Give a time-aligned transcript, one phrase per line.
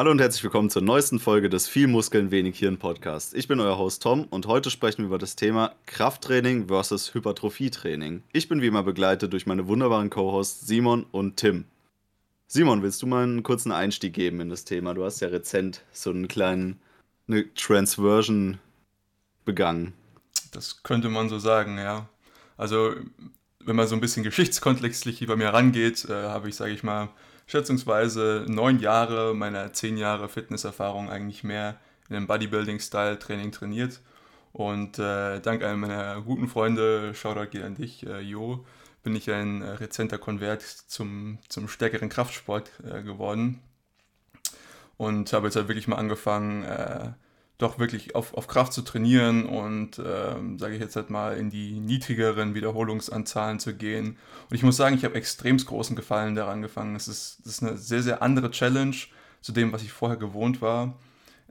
[0.00, 3.34] Hallo und herzlich willkommen zur neuesten Folge des Viel Muskeln, wenig Hirn Podcast.
[3.34, 8.22] Ich bin euer Host Tom und heute sprechen wir über das Thema Krafttraining versus Hypertrophietraining.
[8.32, 11.66] Ich bin wie immer begleitet durch meine wunderbaren Co-Hosts Simon und Tim.
[12.46, 14.94] Simon, willst du mal einen kurzen Einstieg geben in das Thema?
[14.94, 16.80] Du hast ja rezent so einen kleinen
[17.28, 18.58] eine Transversion
[19.44, 19.92] begangen.
[20.50, 22.08] Das könnte man so sagen, ja.
[22.56, 22.94] Also,
[23.62, 27.10] wenn man so ein bisschen geschichtskontextlich bei mir rangeht, äh, habe ich, sage ich mal,
[27.50, 31.76] schätzungsweise neun Jahre meiner zehn Jahre Fitnesserfahrung eigentlich mehr
[32.08, 34.00] in einem Bodybuilding-Style-Training trainiert.
[34.52, 38.64] Und äh, dank einem meiner guten Freunde, Shoutout geht an dich, äh, Jo,
[39.02, 43.60] bin ich ein äh, rezenter Konvert zum, zum stärkeren Kraftsport äh, geworden.
[44.96, 47.12] Und habe jetzt halt wirklich mal angefangen, äh,
[47.62, 51.50] doch wirklich auf, auf Kraft zu trainieren und, ähm, sage ich jetzt halt mal, in
[51.50, 54.18] die niedrigeren Wiederholungsanzahlen zu gehen.
[54.48, 56.96] Und ich muss sagen, ich habe extremst großen Gefallen daran gefangen.
[56.96, 58.96] Es ist, das ist eine sehr, sehr andere Challenge
[59.40, 60.98] zu dem, was ich vorher gewohnt war.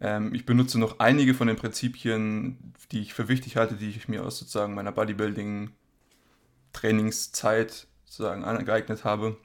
[0.01, 4.07] Ähm, ich benutze noch einige von den Prinzipien, die ich für wichtig halte, die ich
[4.07, 9.37] mir aus sozusagen meiner Bodybuilding-Trainingszeit sozusagen angeeignet habe.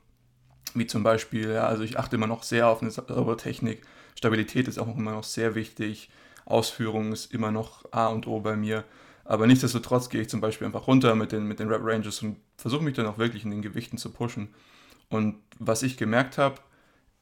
[0.75, 3.83] Wie zum Beispiel, ja, also ich achte immer noch sehr auf eine saubere Technik.
[4.17, 6.11] Stabilität ist auch immer noch sehr wichtig.
[6.45, 8.85] Ausführung ist immer noch A und O bei mir.
[9.25, 12.37] Aber nichtsdestotrotz gehe ich zum Beispiel einfach runter mit den, mit den Rap Ranges und
[12.57, 14.55] versuche mich dann auch wirklich in den Gewichten zu pushen.
[15.09, 16.57] Und was ich gemerkt habe,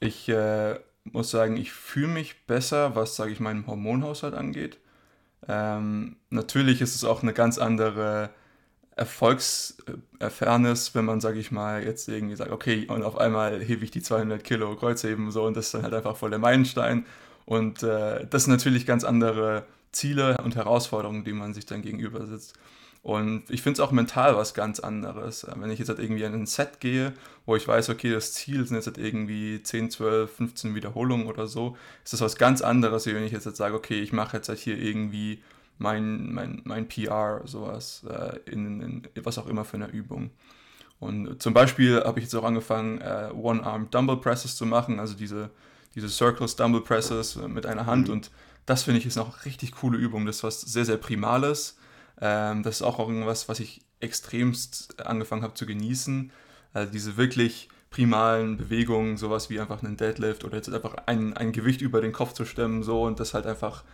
[0.01, 4.79] ich äh, muss sagen, ich fühle mich besser, was, sage ich, meinen Hormonhaushalt angeht.
[5.48, 8.31] Ähm, natürlich ist es auch eine ganz andere
[8.97, 13.91] Erfolgserfahrnis, wenn man, sage ich mal, jetzt irgendwie sagt, okay, und auf einmal hebe ich
[13.91, 17.07] die 200 Kilo Kreuzheben so und das ist dann halt einfach voll der Meilenstein.
[17.45, 22.27] Und äh, das sind natürlich ganz andere Ziele und Herausforderungen, die man sich dann gegenüber
[22.27, 22.59] sitzt.
[23.03, 25.45] Und ich finde es auch mental was ganz anderes.
[25.57, 27.13] Wenn ich jetzt halt irgendwie in ein Set gehe,
[27.47, 31.48] wo ich weiß, okay, das Ziel sind jetzt halt irgendwie 10, 12, 15 Wiederholungen oder
[31.48, 34.37] so, ist das was ganz anderes, wie wenn ich jetzt halt sage, okay, ich mache
[34.37, 35.43] jetzt halt hier irgendwie
[35.79, 40.31] mein, mein, mein PR, sowas, äh, in, in, was auch immer für eine Übung.
[41.01, 45.14] Und zum Beispiel habe ich jetzt auch angefangen, äh, One-Arm Dumbbell Presses zu machen, also
[45.17, 45.51] diese
[45.95, 48.14] diese Circle Stumble Presses mit einer Hand mhm.
[48.14, 48.30] und
[48.67, 50.25] das finde ich ist noch richtig coole Übung.
[50.25, 51.77] Das ist was sehr, sehr Primales.
[52.20, 56.31] Ähm, das ist auch irgendwas, was ich extremst angefangen habe zu genießen.
[56.73, 61.52] Also diese wirklich primalen Bewegungen, sowas wie einfach einen Deadlift oder jetzt einfach ein, ein
[61.52, 63.85] Gewicht über den Kopf zu stemmen, so und das halt einfach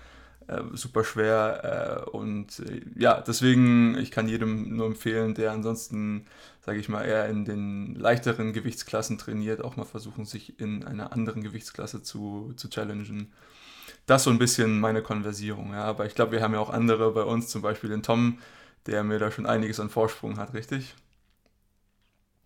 [0.49, 2.05] äh, super schwer.
[2.07, 6.27] Äh, und äh, ja, deswegen, ich kann jedem nur empfehlen, der ansonsten,
[6.65, 11.13] sage ich mal, eher in den leichteren Gewichtsklassen trainiert, auch mal versuchen, sich in einer
[11.13, 13.33] anderen Gewichtsklasse zu, zu challengen.
[14.07, 15.85] Das so ein bisschen meine Konversierung, ja.
[15.85, 18.39] Aber ich glaube, wir haben ja auch andere bei uns, zum Beispiel den Tom,
[18.87, 20.95] der mir da schon einiges an Vorsprung hat, richtig?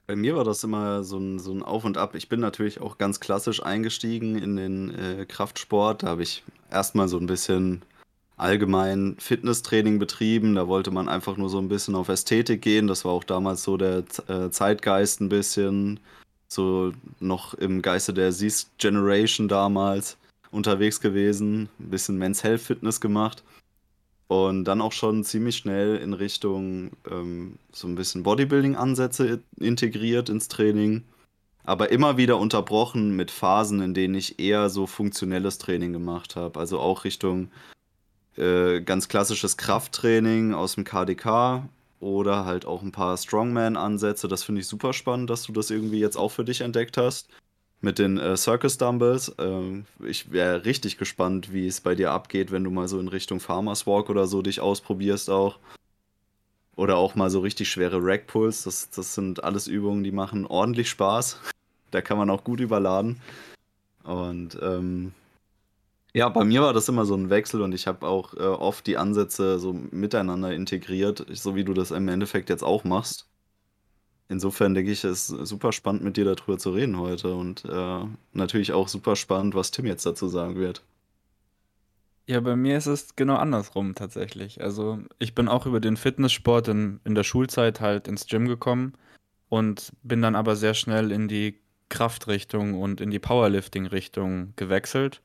[0.08, 2.16] Bei mir war das immer so ein, so ein Auf und Ab.
[2.16, 6.02] Ich bin natürlich auch ganz klassisch eingestiegen in den äh, Kraftsport.
[6.02, 7.82] Da habe ich erstmal so ein bisschen
[8.36, 10.54] allgemein Fitnesstraining betrieben.
[10.54, 12.86] Da wollte man einfach nur so ein bisschen auf Ästhetik gehen.
[12.86, 16.00] Das war auch damals so der äh, Zeitgeist ein bisschen.
[16.48, 20.18] So noch im Geiste der Zeus Generation damals
[20.50, 21.68] unterwegs gewesen.
[21.80, 23.42] Ein bisschen Men's Health Fitness gemacht.
[24.28, 30.48] Und dann auch schon ziemlich schnell in Richtung ähm, so ein bisschen Bodybuilding-Ansätze integriert ins
[30.48, 31.02] Training.
[31.64, 36.58] Aber immer wieder unterbrochen mit Phasen, in denen ich eher so funktionelles Training gemacht habe.
[36.58, 37.50] Also auch Richtung
[38.36, 41.68] äh, ganz klassisches Krafttraining aus dem KDK
[42.00, 44.26] oder halt auch ein paar Strongman-Ansätze.
[44.28, 47.28] Das finde ich super spannend, dass du das irgendwie jetzt auch für dich entdeckt hast.
[47.80, 49.34] Mit den äh, Circus Dumbbells.
[49.38, 53.08] Ähm, ich wäre richtig gespannt, wie es bei dir abgeht, wenn du mal so in
[53.08, 55.58] Richtung Farmers Walk oder so dich ausprobierst auch.
[56.74, 58.64] Oder auch mal so richtig schwere Rack Pulls.
[58.64, 61.38] Das, das sind alles Übungen, die machen ordentlich Spaß.
[61.90, 63.20] Da kann man auch gut überladen.
[64.04, 65.12] Und ähm,
[66.14, 68.86] ja, bei mir war das immer so ein Wechsel und ich habe auch äh, oft
[68.86, 73.28] die Ansätze so miteinander integriert, so wie du das im Endeffekt jetzt auch machst.
[74.28, 78.04] Insofern denke ich, es ist super spannend, mit dir darüber zu reden heute und äh,
[78.32, 80.82] natürlich auch super spannend, was Tim jetzt dazu sagen wird.
[82.26, 84.62] Ja, bei mir ist es genau andersrum tatsächlich.
[84.62, 88.92] Also ich bin auch über den Fitnesssport in, in der Schulzeit halt ins Gym gekommen
[89.48, 95.20] und bin dann aber sehr schnell in die Kraftrichtung und in die Powerlifting-Richtung gewechselt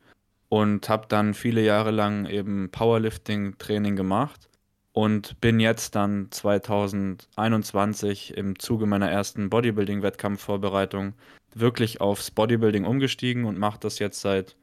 [0.49, 4.49] und habe dann viele Jahre lang eben Powerlifting-Training gemacht
[4.93, 11.13] und bin jetzt dann 2021 im Zuge meiner ersten Bodybuilding-Wettkampfvorbereitung
[11.53, 14.55] wirklich aufs Bodybuilding umgestiegen und mache das jetzt seit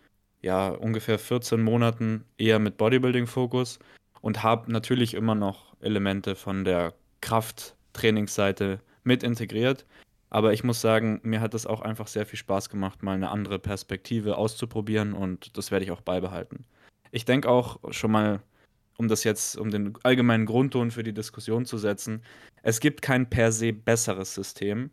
[0.42, 3.78] ja ungefähr 14 Monaten eher mit Bodybuilding-Fokus
[4.20, 9.84] und habe natürlich immer noch Elemente von der Krafttrainingsseite mit integriert,
[10.34, 13.30] Aber ich muss sagen, mir hat es auch einfach sehr viel Spaß gemacht, mal eine
[13.30, 16.64] andere Perspektive auszuprobieren und das werde ich auch beibehalten.
[17.12, 18.40] Ich denke auch schon mal,
[18.98, 22.24] um das jetzt, um den allgemeinen Grundton für die Diskussion zu setzen,
[22.64, 24.90] es gibt kein per se besseres System,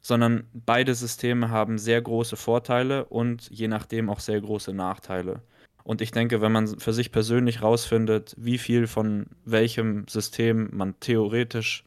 [0.00, 5.42] sondern beide Systeme haben sehr große Vorteile und je nachdem auch sehr große Nachteile.
[5.84, 10.98] Und ich denke, wenn man für sich persönlich rausfindet, wie viel von welchem System man
[10.98, 11.84] theoretisch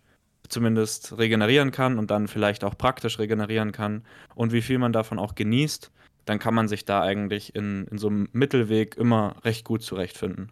[0.49, 4.03] zumindest regenerieren kann und dann vielleicht auch praktisch regenerieren kann
[4.35, 5.91] und wie viel man davon auch genießt,
[6.25, 10.51] dann kann man sich da eigentlich in, in so einem Mittelweg immer recht gut zurechtfinden.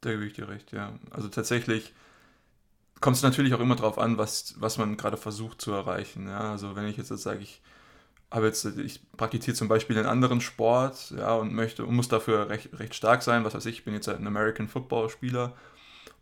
[0.00, 0.98] Da gebe ich dir recht, ja.
[1.10, 1.92] Also tatsächlich
[3.00, 6.28] kommt es natürlich auch immer darauf an, was, was man gerade versucht zu erreichen.
[6.28, 6.52] Ja?
[6.52, 7.60] Also wenn ich jetzt, jetzt sage, ich
[8.30, 12.48] habe jetzt, ich praktiziere zum Beispiel einen anderen Sport, ja, und möchte und muss dafür
[12.48, 15.54] recht, recht stark sein, was weiß ich, ich bin jetzt ein American Football Spieler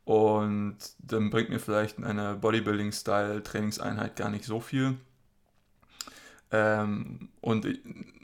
[0.08, 4.94] und dann bringt mir vielleicht eine Bodybuilding-Style-Trainingseinheit gar nicht so viel.
[6.50, 7.66] Ähm, und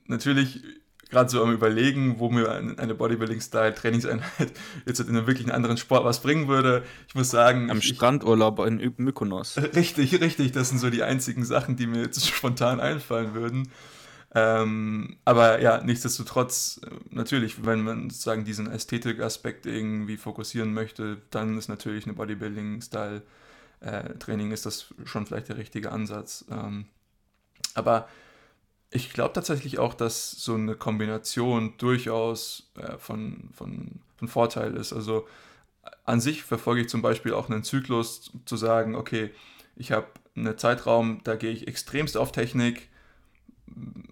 [0.06, 0.62] natürlich
[1.10, 4.52] gerade so am Überlegen, wo mir eine Bodybuilding-Style-Trainingseinheit
[4.86, 6.84] jetzt in einem wirklich anderen Sport was bringen würde.
[7.06, 7.70] Ich muss sagen.
[7.70, 9.58] Am Strandurlaub in Mykonos.
[9.76, 10.52] Richtig, richtig.
[10.52, 13.68] Das sind so die einzigen Sachen, die mir jetzt spontan einfallen würden.
[14.36, 21.56] Ähm, aber ja, nichtsdestotrotz, äh, natürlich, wenn man sozusagen diesen Ästhetikaspekt irgendwie fokussieren möchte, dann
[21.56, 26.44] ist natürlich eine Bodybuilding-Style-Training äh, ist das schon vielleicht der richtige Ansatz.
[26.50, 26.86] Ähm,
[27.74, 28.08] aber
[28.90, 34.92] ich glaube tatsächlich auch, dass so eine Kombination durchaus äh, von, von, von Vorteil ist.
[34.92, 35.28] Also
[36.04, 39.30] an sich verfolge ich zum Beispiel auch einen Zyklus zu sagen, okay,
[39.76, 42.88] ich habe einen Zeitraum, da gehe ich extremst auf Technik,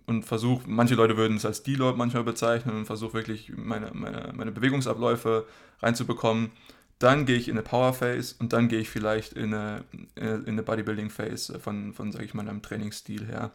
[0.06, 4.32] und versuche, manche Leute würden es als Deload manchmal bezeichnen und versuche wirklich meine, meine,
[4.34, 5.46] meine Bewegungsabläufe
[5.80, 6.50] reinzubekommen.
[6.98, 10.46] Dann gehe ich in eine Power Phase und dann gehe ich vielleicht in eine, in
[10.46, 13.52] eine Bodybuilding Phase von, von sage ich mal, einem Trainingsstil her.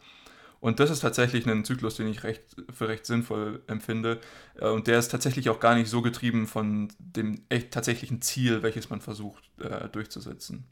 [0.60, 2.42] Und das ist tatsächlich ein Zyklus, den ich recht,
[2.74, 4.20] für recht sinnvoll empfinde.
[4.56, 8.64] Äh, und der ist tatsächlich auch gar nicht so getrieben von dem echt tatsächlichen Ziel,
[8.64, 10.66] welches man versucht äh, durchzusetzen.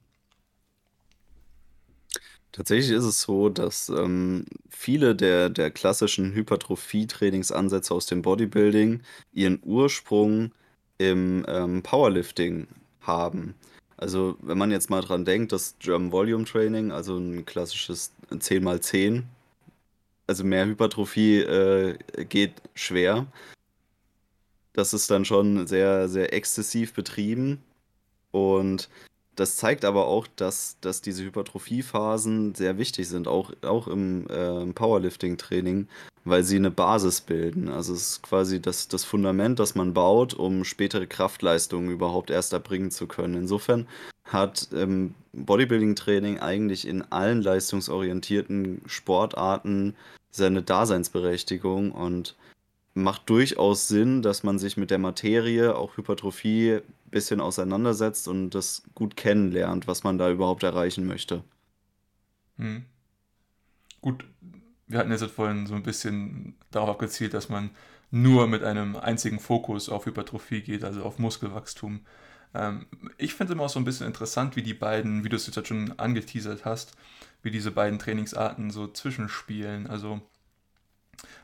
[2.56, 9.02] Tatsächlich ist es so, dass ähm, viele der, der klassischen Hypertrophie-Trainingsansätze aus dem Bodybuilding
[9.34, 10.54] ihren Ursprung
[10.98, 12.68] im ähm, Powerlifting
[13.02, 13.56] haben.
[13.98, 19.24] Also wenn man jetzt mal dran denkt, das German Volume Training, also ein klassisches 10x10,
[20.25, 21.98] also mehr Hypertrophie äh,
[22.30, 23.28] geht schwer.
[24.72, 27.62] Das ist dann schon sehr, sehr exzessiv betrieben.
[28.31, 28.88] Und
[29.35, 34.65] das zeigt aber auch, dass, dass diese Hypertrophiephasen sehr wichtig sind, auch, auch im äh,
[34.73, 35.87] Powerlifting-Training,
[36.23, 37.69] weil sie eine Basis bilden.
[37.69, 42.53] Also es ist quasi das, das Fundament, das man baut, um spätere Kraftleistungen überhaupt erst
[42.53, 43.35] erbringen zu können.
[43.35, 43.87] Insofern
[44.25, 49.95] hat ähm, Bodybuilding-Training eigentlich in allen leistungsorientierten Sportarten
[50.31, 52.35] seine Daseinsberechtigung und
[52.95, 56.79] macht durchaus Sinn, dass man sich mit der Materie, auch Hypertrophie,
[57.10, 61.44] bisschen auseinandersetzt und das gut kennenlernt, was man da überhaupt erreichen möchte.
[62.57, 62.86] Hm.
[64.02, 64.25] Gut,
[64.88, 67.72] wir hatten jetzt vorhin so ein bisschen darauf abgezielt, dass man
[68.12, 72.02] nur mit einem einzigen Fokus auf Hypertrophie geht, also auf Muskelwachstum.
[72.54, 72.86] Ähm,
[73.18, 75.48] ich finde es immer auch so ein bisschen interessant, wie die beiden, wie du es
[75.48, 76.96] jetzt schon angeteasert hast,
[77.42, 79.88] wie diese beiden Trainingsarten so zwischenspielen.
[79.88, 80.22] Also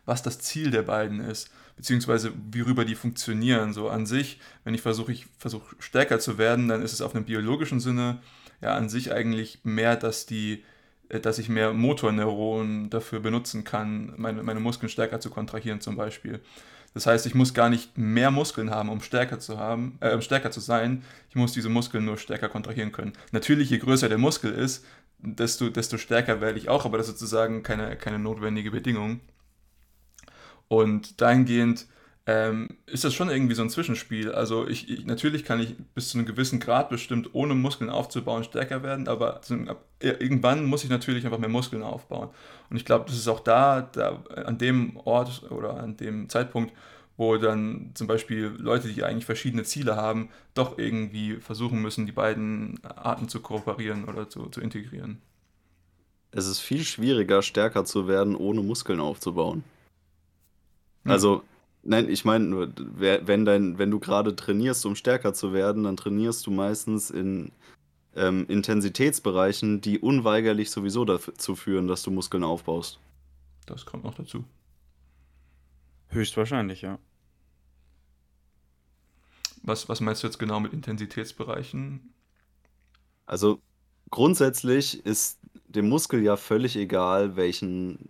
[0.05, 3.73] was das Ziel der beiden ist, beziehungsweise wie rüber die funktionieren.
[3.73, 7.15] So an sich, wenn ich versuche, ich versuche stärker zu werden, dann ist es auf
[7.15, 8.21] einem biologischen Sinne
[8.61, 10.63] ja an sich eigentlich mehr, dass die
[11.09, 15.95] äh, dass ich mehr Motorneuronen dafür benutzen kann, meine, meine Muskeln stärker zu kontrahieren zum
[15.95, 16.39] Beispiel.
[16.93, 20.21] Das heißt, ich muss gar nicht mehr Muskeln haben, um stärker zu haben, äh, um
[20.21, 21.03] stärker zu sein.
[21.29, 23.13] Ich muss diese Muskeln nur stärker kontrahieren können.
[23.31, 24.85] Natürlich, je größer der Muskel ist,
[25.17, 29.21] desto, desto stärker werde ich auch, aber das ist sozusagen keine, keine notwendige Bedingung.
[30.71, 31.85] Und dahingehend
[32.25, 34.31] ähm, ist das schon irgendwie so ein Zwischenspiel.
[34.31, 38.45] Also ich, ich, natürlich kann ich bis zu einem gewissen Grad bestimmt ohne Muskeln aufzubauen
[38.45, 39.65] stärker werden, aber zu,
[39.99, 42.29] irgendwann muss ich natürlich einfach mehr Muskeln aufbauen.
[42.69, 46.73] Und ich glaube, das ist auch da, da an dem Ort oder an dem Zeitpunkt,
[47.17, 52.13] wo dann zum Beispiel Leute, die eigentlich verschiedene Ziele haben, doch irgendwie versuchen müssen, die
[52.13, 55.21] beiden Arten zu kooperieren oder zu, zu integrieren.
[56.31, 59.65] Es ist viel schwieriger, stärker zu werden, ohne Muskeln aufzubauen.
[61.03, 61.11] Hm.
[61.11, 61.43] Also,
[61.83, 65.97] nein, ich meine nur, wenn dein, wenn du gerade trainierst, um stärker zu werden, dann
[65.97, 67.51] trainierst du meistens in
[68.15, 72.99] ähm, Intensitätsbereichen, die unweigerlich sowieso dazu führen, dass du Muskeln aufbaust.
[73.65, 74.43] Das kommt noch dazu.
[76.09, 76.99] Höchstwahrscheinlich, ja.
[79.63, 82.13] Was, was meinst du jetzt genau mit Intensitätsbereichen?
[83.25, 83.61] Also
[84.09, 88.09] grundsätzlich ist dem Muskel ja völlig egal, welchen,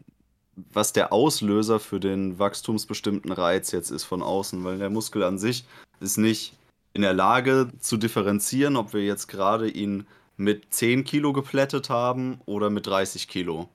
[0.56, 5.38] was der Auslöser für den wachstumsbestimmten Reiz jetzt ist von außen, weil der Muskel an
[5.38, 5.66] sich
[6.00, 6.54] ist nicht
[6.94, 10.06] in der Lage zu differenzieren, ob wir jetzt gerade ihn
[10.38, 13.70] mit 10 Kilo geplättet haben oder mit 30 Kilo.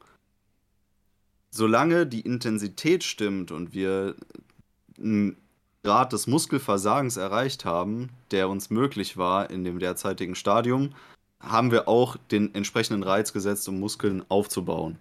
[1.51, 4.15] Solange die Intensität stimmt und wir
[4.99, 5.37] einen
[5.83, 10.91] Grad des Muskelversagens erreicht haben, der uns möglich war in dem derzeitigen Stadium,
[11.41, 14.99] haben wir auch den entsprechenden Reiz gesetzt, um Muskeln aufzubauen.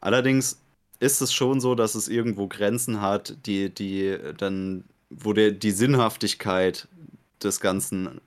[0.00, 0.61] Allerdings
[1.02, 5.72] ist es schon so, dass es irgendwo Grenzen hat, die, die dann, wo der, die
[5.72, 6.86] Sinnhaftigkeit
[7.42, 8.20] des Ganzen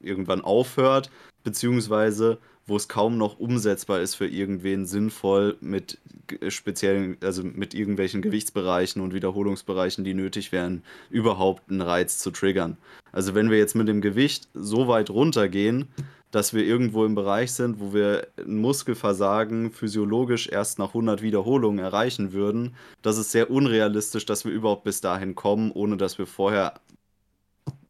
[0.00, 1.10] irgendwann aufhört,
[1.42, 5.98] beziehungsweise wo es kaum noch umsetzbar ist für irgendwen sinnvoll mit
[6.46, 12.76] speziellen, also mit irgendwelchen Gewichtsbereichen und Wiederholungsbereichen, die nötig wären, überhaupt einen Reiz zu triggern.
[13.10, 15.88] Also wenn wir jetzt mit dem Gewicht so weit runtergehen,
[16.30, 21.84] dass wir irgendwo im Bereich sind, wo wir ein Muskelversagen physiologisch erst nach 100 Wiederholungen
[21.84, 26.26] erreichen würden, das ist sehr unrealistisch, dass wir überhaupt bis dahin kommen, ohne dass wir
[26.26, 26.74] vorher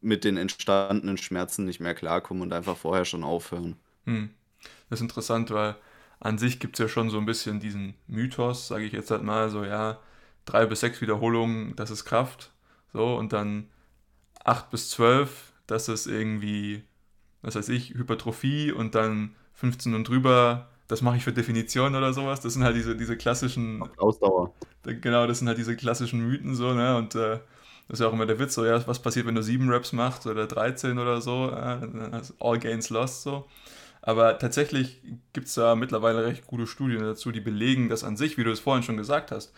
[0.01, 3.75] mit den entstandenen Schmerzen nicht mehr klarkommen und einfach vorher schon aufhören.
[4.05, 4.31] Hm.
[4.89, 5.75] Das ist interessant, weil
[6.19, 9.23] an sich gibt es ja schon so ein bisschen diesen Mythos, sage ich jetzt halt
[9.23, 9.99] mal, so ja,
[10.45, 12.51] drei bis sechs Wiederholungen, das ist Kraft.
[12.93, 13.69] So, und dann
[14.43, 16.83] acht bis zwölf, das ist irgendwie,
[17.41, 22.13] was weiß ich, Hypertrophie und dann 15 und drüber, das mache ich für Definition oder
[22.13, 22.41] sowas.
[22.41, 23.83] Das sind halt diese, diese klassischen.
[23.97, 24.53] Ausdauer.
[24.83, 26.97] Genau, das sind halt diese klassischen Mythen so, ne?
[26.97, 27.39] Und äh,
[27.87, 29.93] das ist ja auch immer der Witz, so, ja, was passiert, wenn du sieben Raps
[29.93, 31.81] machst oder 13 oder so, ja,
[32.39, 33.47] all gains lost so.
[34.01, 35.01] Aber tatsächlich
[35.33, 38.51] gibt es da mittlerweile recht gute Studien dazu, die belegen, dass an sich, wie du
[38.51, 39.53] es vorhin schon gesagt hast,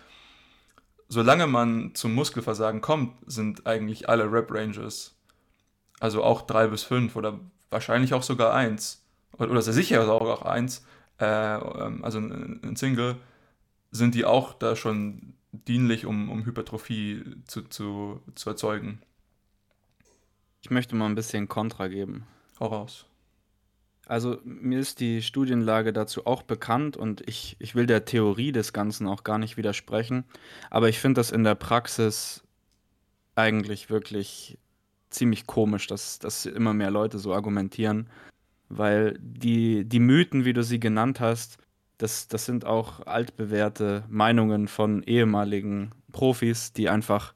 [1.07, 5.15] solange man zum Muskelversagen kommt, sind eigentlich alle Rep-Ranges,
[5.99, 7.39] also auch drei bis fünf oder
[7.73, 9.03] wahrscheinlich auch sogar eins,
[9.37, 10.85] oder sehr sicher auch eins,
[11.19, 13.17] äh, ähm, also ein Single,
[13.91, 19.01] sind die auch da schon dienlich, um, um Hypertrophie zu, zu, zu erzeugen.
[20.61, 22.25] Ich möchte mal ein bisschen Kontra geben.
[22.59, 23.05] Hau raus.
[24.05, 28.73] Also mir ist die Studienlage dazu auch bekannt und ich, ich will der Theorie des
[28.73, 30.25] Ganzen auch gar nicht widersprechen,
[30.69, 32.43] aber ich finde das in der Praxis
[33.35, 34.57] eigentlich wirklich
[35.13, 38.09] ziemlich komisch, dass, dass immer mehr Leute so argumentieren,
[38.69, 41.57] weil die, die Mythen, wie du sie genannt hast,
[41.97, 47.33] das, das sind auch altbewährte Meinungen von ehemaligen Profis, die einfach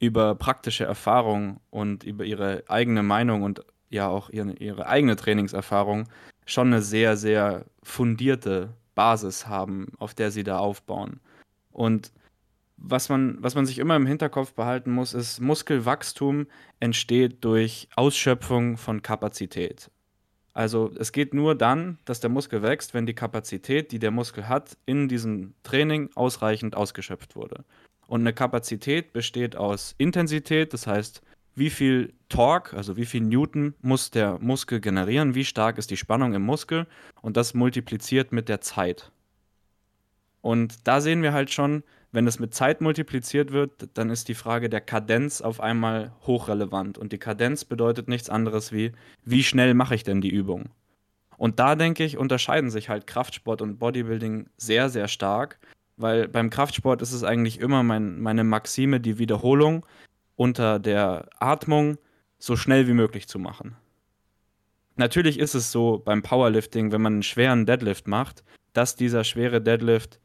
[0.00, 6.08] über praktische Erfahrung und über ihre eigene Meinung und ja auch ihre, ihre eigene Trainingserfahrung
[6.44, 11.20] schon eine sehr, sehr fundierte Basis haben, auf der sie da aufbauen.
[11.70, 12.12] Und
[12.84, 16.46] was man, was man sich immer im Hinterkopf behalten muss, ist, Muskelwachstum
[16.80, 19.90] entsteht durch Ausschöpfung von Kapazität.
[20.52, 24.48] Also es geht nur dann, dass der Muskel wächst, wenn die Kapazität, die der Muskel
[24.48, 27.64] hat, in diesem Training ausreichend ausgeschöpft wurde.
[28.06, 31.22] Und eine Kapazität besteht aus Intensität, das heißt,
[31.54, 35.96] wie viel Torque, also wie viel Newton muss der Muskel generieren, wie stark ist die
[35.96, 36.86] Spannung im Muskel
[37.22, 39.12] und das multipliziert mit der Zeit.
[40.40, 44.34] Und da sehen wir halt schon, wenn es mit Zeit multipliziert wird, dann ist die
[44.34, 46.98] Frage der Kadenz auf einmal hochrelevant.
[46.98, 48.92] Und die Kadenz bedeutet nichts anderes wie,
[49.24, 50.68] wie schnell mache ich denn die Übung?
[51.38, 55.58] Und da denke ich, unterscheiden sich halt Kraftsport und Bodybuilding sehr, sehr stark,
[55.96, 59.86] weil beim Kraftsport ist es eigentlich immer mein, meine Maxime, die Wiederholung
[60.36, 61.96] unter der Atmung
[62.38, 63.76] so schnell wie möglich zu machen.
[64.96, 69.62] Natürlich ist es so beim Powerlifting, wenn man einen schweren Deadlift macht, dass dieser schwere
[69.62, 70.20] Deadlift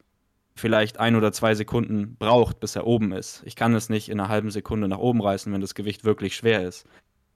[0.58, 3.42] vielleicht ein oder zwei Sekunden braucht, bis er oben ist.
[3.44, 6.36] Ich kann es nicht in einer halben Sekunde nach oben reißen, wenn das Gewicht wirklich
[6.36, 6.86] schwer ist.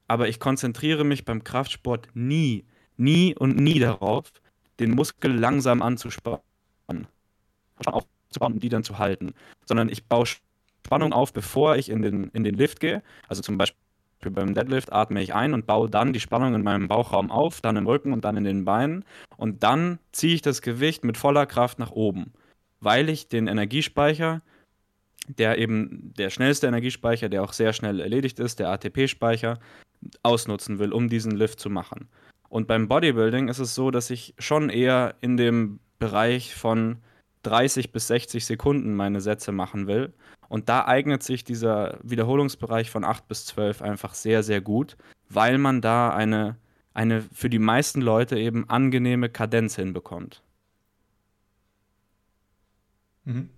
[0.08, 2.64] Aber ich konzentriere mich beim Kraftsport nie,
[2.96, 4.32] nie und nie darauf,
[4.80, 6.40] den Muskel langsam anzuspannen,
[7.86, 9.32] aufzubauen und die dann zu halten,
[9.64, 13.02] sondern ich baue Spannung auf, bevor ich in den, in den Lift gehe.
[13.28, 13.76] Also zum Beispiel
[14.30, 17.76] beim Deadlift atme ich ein und baue dann die Spannung in meinem Bauchraum auf, dann
[17.76, 19.04] im Rücken und dann in den Beinen.
[19.36, 22.32] Und dann ziehe ich das Gewicht mit voller Kraft nach oben,
[22.82, 24.42] weil ich den Energiespeicher,
[25.28, 29.58] der eben der schnellste Energiespeicher, der auch sehr schnell erledigt ist, der ATP-Speicher,
[30.22, 32.08] ausnutzen will, um diesen Lift zu machen.
[32.48, 36.98] Und beim Bodybuilding ist es so, dass ich schon eher in dem Bereich von
[37.44, 40.12] 30 bis 60 Sekunden meine Sätze machen will
[40.48, 44.98] und da eignet sich dieser Wiederholungsbereich von 8 bis 12 einfach sehr, sehr gut,
[45.30, 46.56] weil man da eine,
[46.92, 50.42] eine für die meisten Leute eben angenehme Kadenz hinbekommt.
[53.24, 53.48] Mhm.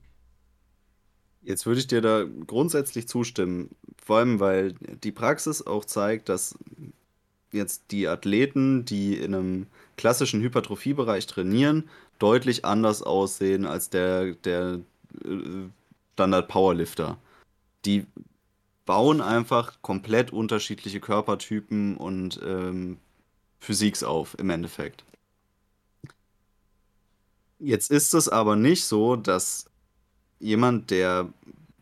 [1.43, 3.71] Jetzt würde ich dir da grundsätzlich zustimmen,
[4.03, 6.59] vor allem weil die Praxis auch zeigt, dass
[7.53, 9.67] jetzt die Athleten, die in einem
[9.97, 14.81] klassischen Hypertrophiebereich trainieren, deutlich anders aussehen als der, der
[15.25, 15.69] äh,
[16.15, 17.19] Standard Powerlifter.
[17.85, 18.07] Die
[18.87, 22.99] bauen einfach komplett unterschiedliche Körpertypen und ähm,
[23.61, 25.05] Physiks auf im Endeffekt.
[27.59, 29.67] Jetzt ist es aber nicht so, dass
[30.39, 31.29] jemand, der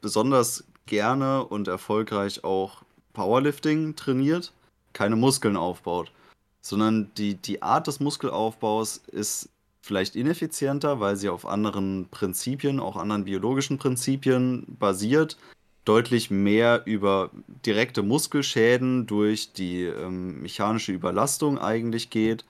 [0.00, 4.52] besonders gerne und erfolgreich auch Powerlifting trainiert,
[4.92, 6.12] keine Muskeln aufbaut,
[6.60, 9.48] sondern die, die Art des Muskelaufbaus ist
[9.80, 15.36] vielleicht ineffizienter, weil sie auf anderen Prinzipien, auch anderen biologischen Prinzipien basiert,
[15.84, 17.30] deutlich mehr über
[17.66, 22.44] direkte Muskelschäden durch die ähm, mechanische Überlastung eigentlich geht.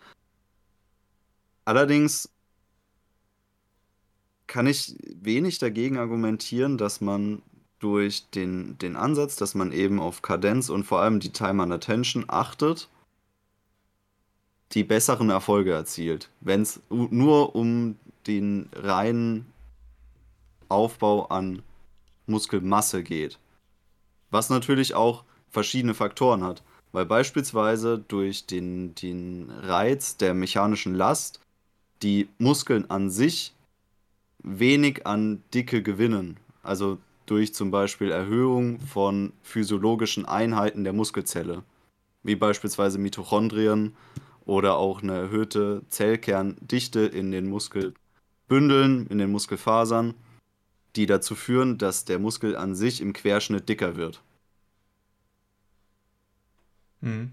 [1.64, 2.28] Allerdings
[4.52, 7.40] kann ich wenig dagegen argumentieren, dass man
[7.78, 11.72] durch den, den Ansatz, dass man eben auf Kadenz und vor allem die Time and
[11.72, 12.90] Attention achtet,
[14.72, 16.28] die besseren Erfolge erzielt.
[16.42, 19.46] Wenn es nur um den reinen
[20.68, 21.62] Aufbau an
[22.26, 23.38] Muskelmasse geht.
[24.30, 26.62] Was natürlich auch verschiedene Faktoren hat.
[26.92, 31.40] Weil beispielsweise durch den, den Reiz der mechanischen Last
[32.02, 33.54] die Muskeln an sich
[34.42, 36.38] wenig an Dicke gewinnen.
[36.62, 41.62] Also durch zum Beispiel Erhöhung von physiologischen Einheiten der Muskelzelle,
[42.22, 43.94] wie beispielsweise Mitochondrien
[44.44, 50.14] oder auch eine erhöhte Zellkerndichte in den Muskelbündeln, in den Muskelfasern,
[50.96, 54.22] die dazu führen, dass der Muskel an sich im Querschnitt dicker wird.
[57.00, 57.32] Mhm.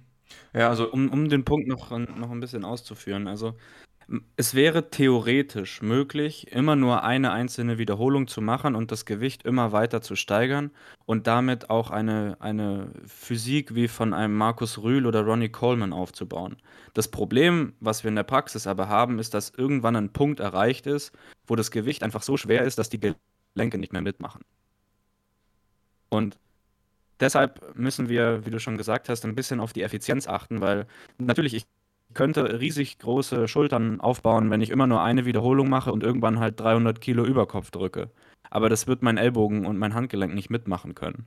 [0.53, 3.55] Ja, also um, um den Punkt noch, noch ein bisschen auszuführen, also
[4.37, 9.71] es wäre theoretisch möglich, immer nur eine einzelne Wiederholung zu machen und das Gewicht immer
[9.71, 10.71] weiter zu steigern
[11.05, 16.57] und damit auch eine, eine Physik wie von einem Markus Rühl oder Ronnie Coleman aufzubauen.
[16.93, 20.87] Das Problem, was wir in der Praxis aber haben, ist, dass irgendwann ein Punkt erreicht
[20.87, 21.11] ist,
[21.45, 22.99] wo das Gewicht einfach so schwer ist, dass die
[23.55, 24.41] Gelenke nicht mehr mitmachen.
[26.09, 26.39] Und
[27.19, 30.87] deshalb müssen wir, wie du schon gesagt hast, ein bisschen auf die Effizienz achten, weil
[31.19, 31.65] natürlich, ich
[32.13, 36.59] könnte riesig große Schultern aufbauen, wenn ich immer nur eine Wiederholung mache und irgendwann halt
[36.59, 38.09] 300 Kilo Überkopf drücke.
[38.49, 41.25] Aber das wird mein Ellbogen und mein Handgelenk nicht mitmachen können.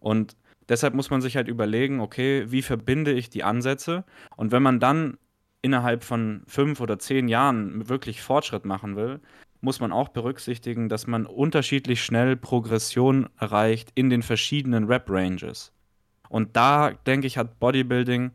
[0.00, 0.36] Und
[0.68, 4.04] deshalb muss man sich halt überlegen, okay, wie verbinde ich die Ansätze?
[4.36, 5.18] Und wenn man dann
[5.62, 9.20] innerhalb von fünf oder zehn Jahren wirklich Fortschritt machen will,
[9.60, 15.72] muss man auch berücksichtigen, dass man unterschiedlich schnell Progression erreicht in den verschiedenen Rap-Ranges.
[16.28, 18.30] Und da, denke ich, hat Bodybuilding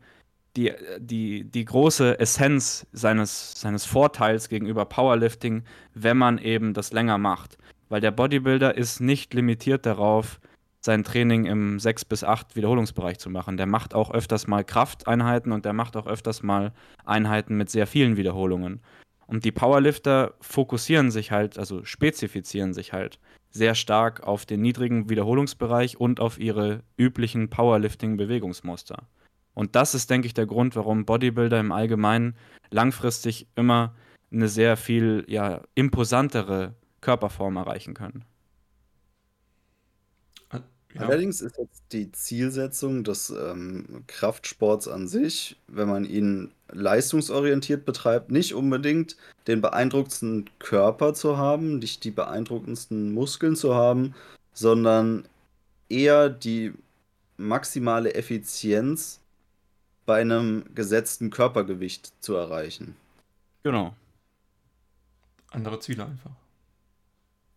[0.56, 7.18] die, die, die große Essenz seines, seines Vorteils gegenüber Powerlifting, wenn man eben das länger
[7.18, 7.58] macht.
[7.88, 10.40] Weil der Bodybuilder ist nicht limitiert darauf,
[10.80, 13.56] sein Training im 6 bis 8 Wiederholungsbereich zu machen.
[13.56, 16.72] Der macht auch öfters mal Krafteinheiten und der macht auch öfters mal
[17.04, 18.80] Einheiten mit sehr vielen Wiederholungen.
[19.26, 23.18] Und die Powerlifter fokussieren sich halt, also spezifizieren sich halt
[23.50, 29.04] sehr stark auf den niedrigen Wiederholungsbereich und auf ihre üblichen Powerlifting-Bewegungsmuster.
[29.54, 32.34] Und das ist, denke ich, der Grund, warum Bodybuilder im Allgemeinen
[32.70, 33.94] langfristig immer
[34.32, 38.24] eine sehr viel ja, imposantere Körperform erreichen können.
[40.94, 41.02] Ja.
[41.02, 48.30] Allerdings ist jetzt die Zielsetzung des ähm, Kraftsports an sich, wenn man ihn leistungsorientiert betreibt,
[48.30, 54.14] nicht unbedingt den beeindruckendsten Körper zu haben, nicht die beeindruckendsten Muskeln zu haben,
[54.52, 55.24] sondern
[55.88, 56.72] eher die
[57.38, 59.21] maximale Effizienz
[60.06, 62.96] bei einem gesetzten Körpergewicht zu erreichen.
[63.62, 63.94] Genau.
[65.50, 66.32] Andere Ziele einfach.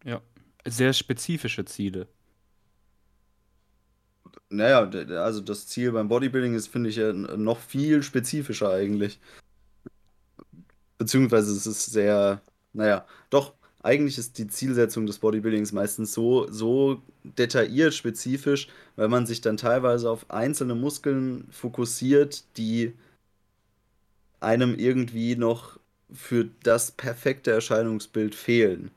[0.03, 0.21] Ja.
[0.65, 2.07] Sehr spezifische Ziele.
[4.49, 4.79] Naja,
[5.21, 9.19] also das Ziel beim Bodybuilding ist, finde ich, ja noch viel spezifischer eigentlich.
[10.97, 12.41] Beziehungsweise es ist sehr,
[12.73, 13.53] naja, doch,
[13.85, 19.57] eigentlich ist die Zielsetzung des Bodybuildings meistens so, so detailliert, spezifisch, weil man sich dann
[19.57, 22.93] teilweise auf einzelne Muskeln fokussiert, die
[24.39, 25.79] einem irgendwie noch
[26.11, 28.89] für das perfekte Erscheinungsbild fehlen.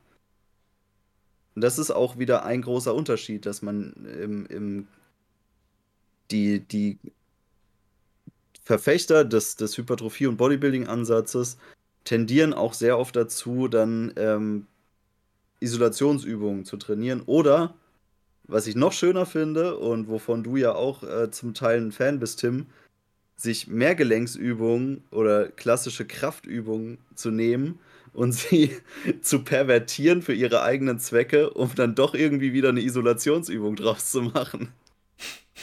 [1.55, 4.89] Und das ist auch wieder ein großer Unterschied, dass man im, im
[6.31, 6.99] die, die
[8.65, 11.59] Verfechter des, des Hypertrophie- und Bodybuilding-Ansatzes
[12.05, 14.67] tendieren auch sehr oft dazu, dann ähm,
[15.61, 17.23] Isolationsübungen zu trainieren.
[17.27, 17.75] Oder,
[18.45, 22.19] was ich noch schöner finde und wovon du ja auch äh, zum Teil ein Fan
[22.19, 22.67] bist, Tim,
[23.37, 27.79] sich Mehrgelenksübungen oder klassische Kraftübungen zu nehmen
[28.13, 28.77] und sie
[29.23, 34.23] zu pervertieren für ihre eigenen Zwecke, um dann doch irgendwie wieder eine Isolationsübung draus zu
[34.23, 34.73] machen.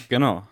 [0.10, 0.48] Genau.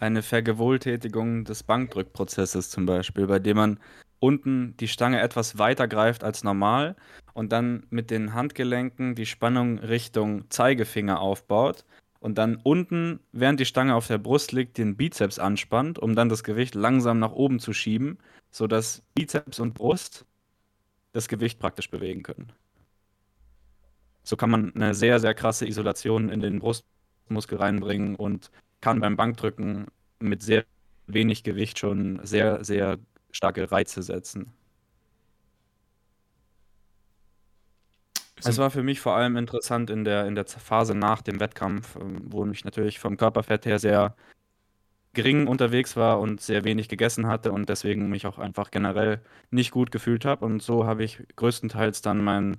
[0.00, 3.80] Eine Vergewohltätigung des Bankdrückprozesses zum Beispiel, bei dem man
[4.18, 6.96] unten die Stange etwas weiter greift als normal
[7.34, 11.84] und dann mit den Handgelenken die Spannung Richtung Zeigefinger aufbaut
[12.20, 16.30] und dann unten, während die Stange auf der Brust liegt, den Bizeps anspannt, um dann
[16.30, 18.18] das Gewicht langsam nach oben zu schieben,
[18.50, 20.24] sodass Bizeps und Brust
[21.12, 22.52] das Gewicht praktisch bewegen können.
[24.22, 29.16] So kann man eine sehr, sehr krasse Isolation in den Brustmuskel reinbringen und kann beim
[29.16, 29.86] Bankdrücken
[30.18, 30.64] mit sehr
[31.06, 32.98] wenig Gewicht schon sehr, sehr
[33.32, 34.52] starke Reize setzen.
[38.50, 41.96] Es war für mich vor allem interessant in der, in der Phase nach dem Wettkampf,
[41.96, 44.14] ähm, wo ich natürlich vom Körperfett her sehr
[45.14, 49.70] gering unterwegs war und sehr wenig gegessen hatte und deswegen mich auch einfach generell nicht
[49.70, 50.44] gut gefühlt habe.
[50.44, 52.56] Und so habe ich größtenteils dann mein,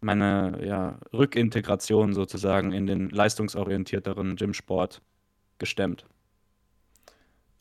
[0.00, 5.00] meine ja, Rückintegration sozusagen in den leistungsorientierteren Gymsport
[5.58, 6.04] gestemmt.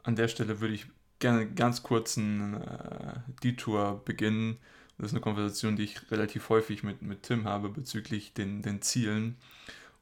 [0.03, 0.87] An der Stelle würde ich
[1.19, 4.57] gerne ganz kurzen äh, Detour beginnen.
[4.97, 8.81] Das ist eine Konversation, die ich relativ häufig mit, mit Tim habe bezüglich den, den
[8.81, 9.37] Zielen.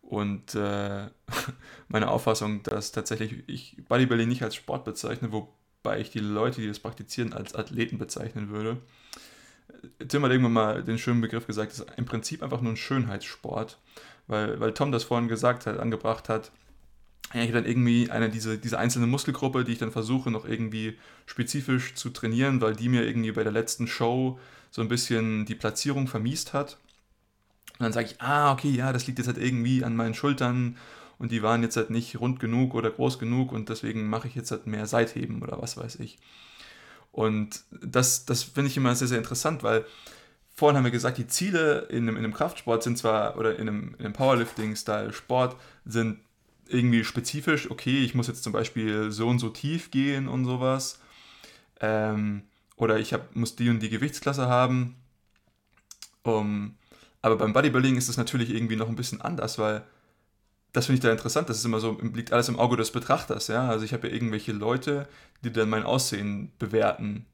[0.02, 1.08] Und äh,
[1.88, 6.68] meine Auffassung, dass tatsächlich ich Bodybuilding nicht als Sport bezeichne, wobei ich die Leute, die
[6.68, 8.78] das praktizieren, als Athleten bezeichnen würde.
[10.08, 12.78] Tim hat irgendwann mal den schönen Begriff gesagt, es ist im Prinzip einfach nur ein
[12.78, 13.80] Schönheitssport,
[14.28, 16.52] weil, weil Tom das vorhin gesagt hat, angebracht hat,
[17.34, 20.98] ja, ich dann irgendwie eine, diese, diese einzelne Muskelgruppe, die ich dann versuche, noch irgendwie
[21.26, 24.40] spezifisch zu trainieren, weil die mir irgendwie bei der letzten Show
[24.70, 26.78] so ein bisschen die Platzierung vermiest hat.
[27.80, 30.78] Und dann sage ich, ah, okay, ja, das liegt jetzt halt irgendwie an meinen Schultern
[31.18, 34.36] und die waren jetzt halt nicht rund genug oder groß genug und deswegen mache ich
[34.36, 36.20] jetzt halt mehr Seitheben oder was weiß ich.
[37.12, 39.86] Und das, das finde ich immer sehr, sehr interessant, weil
[40.56, 43.68] vorhin haben wir gesagt, die Ziele in einem, in einem Kraftsport sind zwar, oder in
[43.68, 46.20] einem, in einem Powerlifting-Style-Sport sind
[46.74, 51.00] irgendwie spezifisch, okay, ich muss jetzt zum Beispiel so und so tief gehen und sowas.
[51.80, 52.44] Ähm,
[52.76, 54.96] oder ich hab, muss die und die Gewichtsklasse haben.
[56.24, 56.76] Um,
[57.22, 59.84] aber beim Bodybuilding ist es natürlich irgendwie noch ein bisschen anders, weil
[60.74, 61.50] das finde ich da interessant.
[61.50, 63.48] Das ist immer so, liegt alles im Auge des Betrachters.
[63.48, 63.68] Ja?
[63.68, 65.08] Also ich habe ja irgendwelche Leute,
[65.44, 67.26] die dann mein Aussehen bewerten.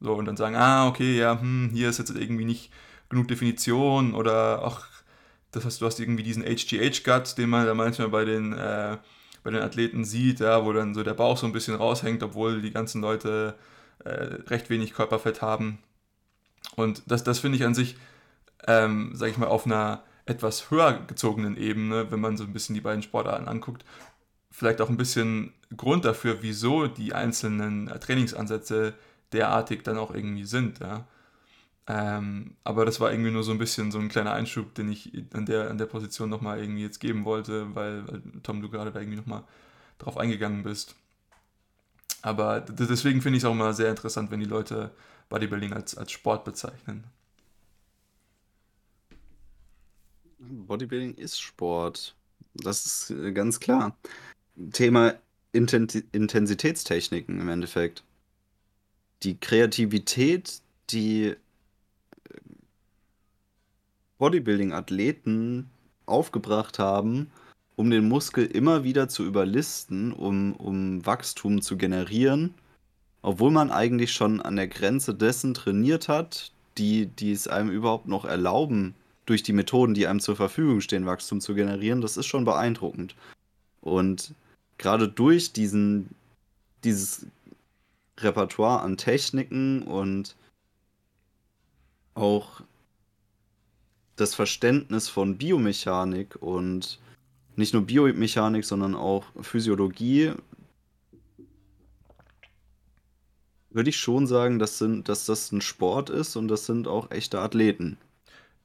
[0.00, 2.70] So und dann sagen, ah, okay, ja, hm, hier ist jetzt irgendwie nicht
[3.08, 4.84] genug Definition oder auch
[5.56, 8.98] das heißt, du hast irgendwie diesen HGH-Gut, den man da manchmal bei den, äh,
[9.42, 12.60] bei den Athleten sieht, ja, wo dann so der Bauch so ein bisschen raushängt, obwohl
[12.60, 13.54] die ganzen Leute
[14.04, 15.78] äh, recht wenig Körperfett haben.
[16.76, 17.96] Und das, das finde ich an sich,
[18.66, 22.74] ähm, sage ich mal, auf einer etwas höher gezogenen Ebene, wenn man so ein bisschen
[22.74, 23.84] die beiden Sportarten anguckt,
[24.50, 28.94] vielleicht auch ein bisschen Grund dafür, wieso die einzelnen Trainingsansätze
[29.32, 30.80] derartig dann auch irgendwie sind.
[30.80, 31.06] Ja.
[31.88, 35.12] Ähm, aber das war irgendwie nur so ein bisschen so ein kleiner Einschub, den ich
[35.32, 38.90] an der, an der Position nochmal irgendwie jetzt geben wollte, weil, weil Tom, du gerade
[38.90, 39.44] da irgendwie nochmal
[39.98, 40.96] drauf eingegangen bist.
[42.22, 44.90] Aber deswegen finde ich es auch immer sehr interessant, wenn die Leute
[45.28, 47.04] Bodybuilding als, als Sport bezeichnen.
[50.38, 52.16] Bodybuilding ist Sport.
[52.54, 53.96] Das ist äh, ganz klar.
[54.72, 55.14] Thema
[55.52, 58.02] Intensitätstechniken im Endeffekt.
[59.22, 61.36] Die Kreativität, die
[64.18, 65.70] Bodybuilding-Athleten
[66.06, 67.30] aufgebracht haben,
[67.74, 72.54] um den Muskel immer wieder zu überlisten, um, um Wachstum zu generieren,
[73.22, 78.08] obwohl man eigentlich schon an der Grenze dessen trainiert hat, die, die es einem überhaupt
[78.08, 78.94] noch erlauben,
[79.26, 83.16] durch die Methoden, die einem zur Verfügung stehen, Wachstum zu generieren, das ist schon beeindruckend.
[83.80, 84.34] Und
[84.78, 86.10] gerade durch diesen,
[86.84, 87.26] dieses
[88.18, 90.36] Repertoire an Techniken und
[92.14, 92.62] auch
[94.16, 96.98] das Verständnis von Biomechanik und
[97.54, 100.32] nicht nur Biomechanik, sondern auch Physiologie,
[103.70, 107.10] würde ich schon sagen, dass, sind, dass das ein Sport ist und das sind auch
[107.10, 107.98] echte Athleten.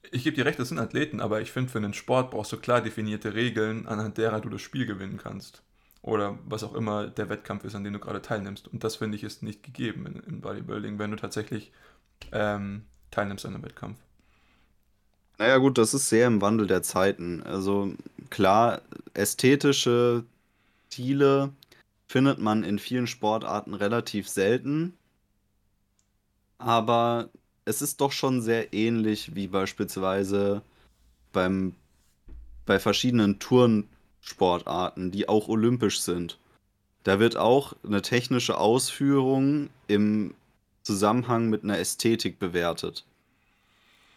[0.09, 2.57] Ich gebe dir recht, das sind Athleten, aber ich finde, für einen Sport brauchst du
[2.57, 5.63] klar definierte Regeln, anhand derer du das Spiel gewinnen kannst.
[6.01, 8.67] Oder was auch immer der Wettkampf ist, an dem du gerade teilnimmst.
[8.67, 11.71] Und das finde ich ist nicht gegeben im Bodybuilding, wenn du tatsächlich
[12.31, 13.99] ähm, teilnimmst an einem Wettkampf.
[15.41, 17.41] Naja, gut, das ist sehr im Wandel der Zeiten.
[17.41, 17.95] Also
[18.29, 18.83] klar,
[19.15, 20.23] ästhetische
[20.91, 21.51] Ziele
[22.07, 24.95] findet man in vielen Sportarten relativ selten.
[26.59, 27.29] Aber
[27.65, 30.61] es ist doch schon sehr ähnlich wie beispielsweise
[31.33, 31.73] beim,
[32.67, 36.37] bei verschiedenen Turnsportarten, die auch olympisch sind.
[37.01, 40.35] Da wird auch eine technische Ausführung im
[40.83, 43.05] Zusammenhang mit einer Ästhetik bewertet.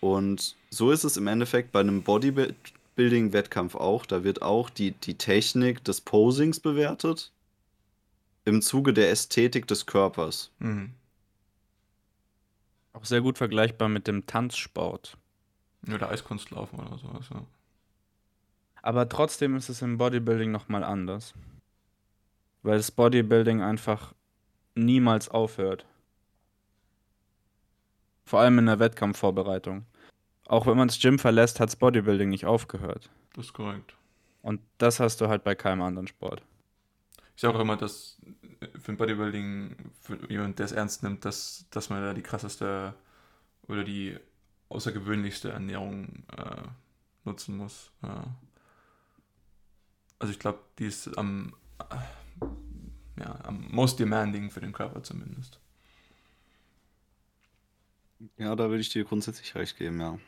[0.04, 4.04] Und so ist es im Endeffekt bei einem Bodybuilding-Wettkampf auch.
[4.04, 7.32] Da wird auch die, die Technik des Posings bewertet
[8.44, 10.50] im Zuge der Ästhetik des Körpers.
[10.58, 10.92] Mhm.
[12.92, 15.16] Auch sehr gut vergleichbar mit dem Tanzsport.
[15.90, 17.42] Oder Eiskunstlaufen oder sowas, ja.
[18.82, 21.32] Aber trotzdem ist es im Bodybuilding nochmal anders.
[22.62, 24.12] Weil das Bodybuilding einfach
[24.74, 25.86] niemals aufhört.
[28.26, 29.86] Vor allem in der Wettkampfvorbereitung.
[30.46, 33.10] Auch wenn man das Gym verlässt, hat das Bodybuilding nicht aufgehört.
[33.34, 33.94] Das ist korrekt.
[34.42, 36.42] Und das hast du halt bei keinem anderen Sport.
[37.34, 38.20] Ich sage auch immer, dass
[38.78, 42.94] für ein Bodybuilding, für jemand, der es ernst nimmt, dass, dass man da die krasseste
[43.66, 44.16] oder die
[44.68, 46.62] außergewöhnlichste Ernährung äh,
[47.24, 47.90] nutzen muss.
[48.02, 48.24] Ja.
[50.18, 55.58] Also ich glaube, die ist am, äh, ja, am most demanding für den Körper zumindest.
[58.36, 60.18] Ja, da würde ich dir grundsätzlich recht geben, ja.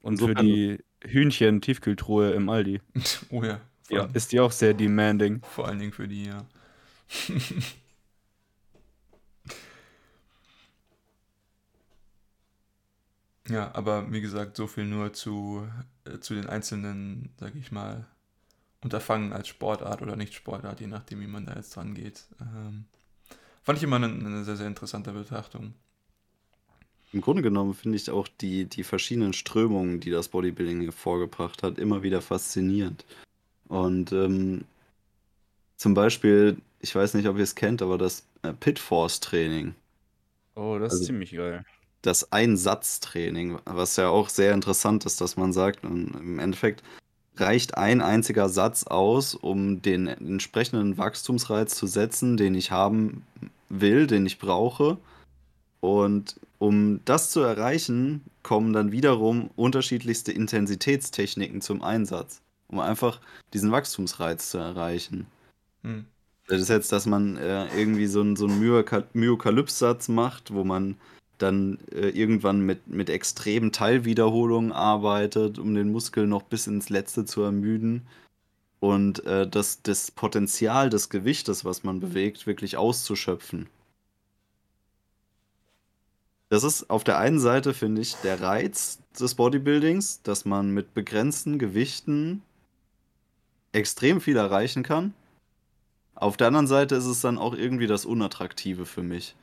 [0.00, 2.80] Und für die Hühnchen-Tiefkühltruhe im Aldi.
[3.30, 3.60] oh ja.
[3.90, 5.40] Ja, ist die auch sehr demanding.
[5.42, 6.44] Vor allen Dingen für die, ja.
[13.48, 15.66] ja, aber wie gesagt, so viel nur zu,
[16.04, 18.06] äh, zu den einzelnen, sag ich mal,
[18.80, 22.28] Unterfangen als Sportart oder nicht Sportart, je nachdem, wie man da jetzt dran geht.
[22.40, 22.84] Ähm,
[23.64, 25.74] fand ich immer eine, eine sehr, sehr interessante Betrachtung.
[27.12, 31.78] Im Grunde genommen finde ich auch die, die verschiedenen Strömungen, die das Bodybuilding hervorgebracht hat,
[31.78, 33.04] immer wieder faszinierend.
[33.68, 34.64] Und ähm,
[35.76, 39.74] zum Beispiel, ich weiß nicht, ob ihr es kennt, aber das äh, Pitforce-Training.
[40.54, 41.64] Oh, das ist also, ziemlich geil.
[42.02, 46.82] Das Einsatztraining, was ja auch sehr interessant ist, dass man sagt, im Endeffekt
[47.36, 53.24] reicht ein einziger Satz aus, um den entsprechenden Wachstumsreiz zu setzen, den ich haben
[53.68, 54.98] will, den ich brauche.
[55.80, 63.20] Und um das zu erreichen, kommen dann wiederum unterschiedlichste Intensitätstechniken zum Einsatz, um einfach
[63.52, 65.26] diesen Wachstumsreiz zu erreichen.
[65.82, 66.06] Hm.
[66.48, 68.58] Das ist jetzt, dass man äh, irgendwie so einen, so einen
[69.12, 70.96] Myokalypse-Satz macht, wo man
[71.36, 77.24] dann äh, irgendwann mit, mit extremen Teilwiederholungen arbeitet, um den Muskel noch bis ins Letzte
[77.24, 78.06] zu ermüden
[78.80, 83.68] und äh, das, das Potenzial des Gewichtes, was man bewegt, wirklich auszuschöpfen.
[86.48, 90.94] Das ist auf der einen Seite, finde ich, der Reiz des Bodybuildings, dass man mit
[90.94, 92.42] begrenzten Gewichten
[93.72, 95.12] extrem viel erreichen kann.
[96.14, 99.36] Auf der anderen Seite ist es dann auch irgendwie das Unattraktive für mich.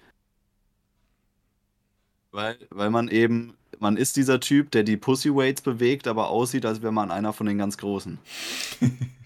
[2.32, 6.82] Weil, weil man eben, man ist dieser Typ, der die Pussyweights bewegt, aber aussieht, als
[6.82, 8.18] wäre man einer von den ganz Großen.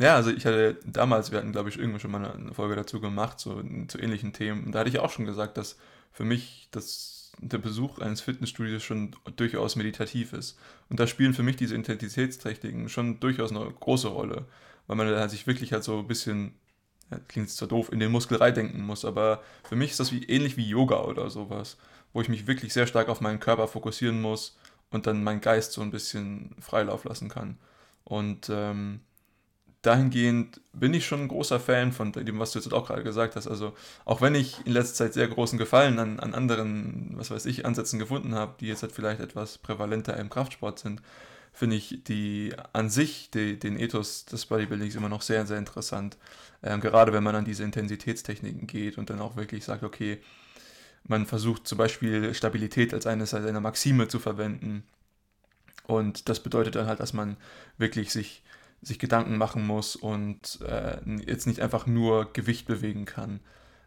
[0.00, 3.00] Ja, also ich hatte damals, wir hatten glaube ich irgendwann schon mal eine Folge dazu
[3.00, 4.64] gemacht, so zu ähnlichen Themen.
[4.64, 5.76] Und da hatte ich auch schon gesagt, dass
[6.10, 10.58] für mich das, der Besuch eines Fitnessstudios schon durchaus meditativ ist.
[10.88, 14.46] Und da spielen für mich diese Intensitätstechniken schon durchaus eine große Rolle,
[14.86, 16.54] weil man da sich wirklich halt so ein bisschen,
[17.28, 20.56] klingt zwar doof, in den Muskel reindenken muss, aber für mich ist das wie, ähnlich
[20.56, 21.76] wie Yoga oder sowas,
[22.14, 24.56] wo ich mich wirklich sehr stark auf meinen Körper fokussieren muss
[24.90, 27.58] und dann meinen Geist so ein bisschen Freilauf lassen kann.
[28.04, 29.00] Und ähm,
[29.82, 33.36] dahingehend bin ich schon ein großer Fan von dem, was du jetzt auch gerade gesagt
[33.36, 33.46] hast.
[33.46, 37.46] Also auch wenn ich in letzter Zeit sehr großen Gefallen an, an anderen, was weiß
[37.46, 41.00] ich, Ansätzen gefunden habe, die jetzt halt vielleicht etwas prävalenter im Kraftsport sind,
[41.52, 46.18] finde ich die an sich, die, den Ethos des Bodybuildings immer noch sehr, sehr interessant.
[46.62, 50.20] Ähm, gerade wenn man an diese Intensitätstechniken geht und dann auch wirklich sagt, okay,
[51.04, 54.84] man versucht zum Beispiel Stabilität als eines seiner Maxime zu verwenden.
[55.84, 57.36] Und das bedeutet dann halt, dass man
[57.78, 58.42] wirklich sich
[58.82, 63.40] sich Gedanken machen muss und äh, jetzt nicht einfach nur Gewicht bewegen kann.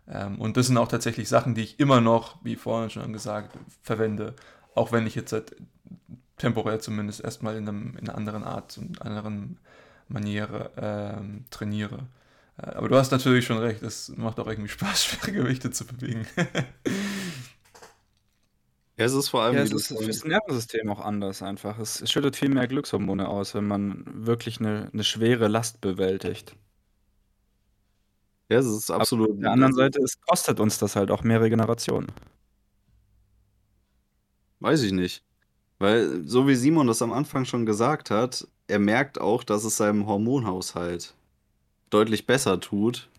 [0.08, 3.58] Ähm, und das sind auch tatsächlich Sachen, die ich immer noch, wie vorhin schon gesagt,
[3.82, 4.36] verwende.
[4.76, 5.56] Auch wenn ich jetzt seit
[6.38, 9.60] temporär zumindest erstmal in, einem, in einer anderen Art und anderen
[10.08, 12.08] Maniere äh, trainiere.
[12.58, 15.86] Äh, aber du hast natürlich schon recht, es macht auch irgendwie Spaß, schwere Gewichte zu
[15.86, 16.28] bewegen.
[18.98, 21.80] Es ist vor allem, Ja, es ist fürs Nervensystem auch anders einfach.
[21.80, 26.56] Es es schüttet viel mehr Glückshormone aus, wenn man wirklich eine 'ne schwere Last bewältigt.
[28.52, 29.10] Ja, es ist Aber auf
[29.42, 32.08] der anderen Seite, es kostet uns das halt auch mehr Regeneration.
[34.62, 35.24] Weiß ich nicht.
[35.80, 39.78] Weil, so wie Simon das am Anfang schon gesagt hat, er merkt auch, dass es
[39.78, 41.16] seinem Hormonhaushalt
[41.92, 43.10] deutlich besser tut,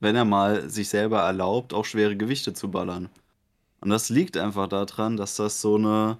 [0.00, 3.10] wenn er mal sich selber erlaubt, auch schwere Gewichte zu ballern.
[3.84, 6.16] Und das liegt einfach daran, dass das so eine,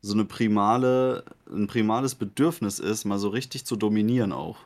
[0.00, 4.58] so eine primale, ein primales Bedürfnis ist, mal so richtig zu dominieren auch.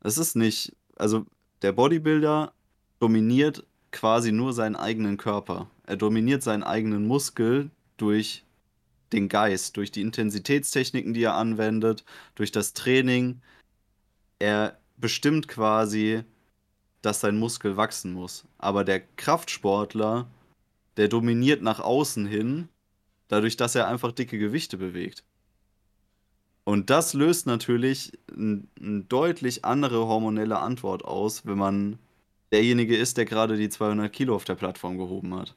[0.00, 1.26] Es ist nicht, also
[1.60, 2.54] der Bodybuilder
[3.00, 5.68] dominiert quasi nur seinen eigenen Körper.
[5.84, 8.46] Er dominiert seinen eigenen Muskel durch
[9.12, 12.02] den Geist, durch die Intensitätstechniken, die er anwendet,
[12.34, 13.42] durch das Training.
[14.38, 16.22] Er bestimmt quasi,
[17.02, 18.46] dass sein Muskel wachsen muss.
[18.56, 20.28] Aber der Kraftsportler,
[20.98, 22.68] der dominiert nach außen hin,
[23.28, 25.24] dadurch, dass er einfach dicke Gewichte bewegt.
[26.64, 28.66] Und das löst natürlich eine
[29.08, 31.98] deutlich andere hormonelle Antwort aus, wenn man
[32.52, 35.54] derjenige ist, der gerade die 200 Kilo auf der Plattform gehoben hat.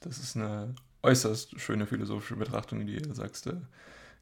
[0.00, 3.46] Das ist eine äußerst schöne philosophische Betrachtung, die du sagst.
[3.46, 3.54] Äh,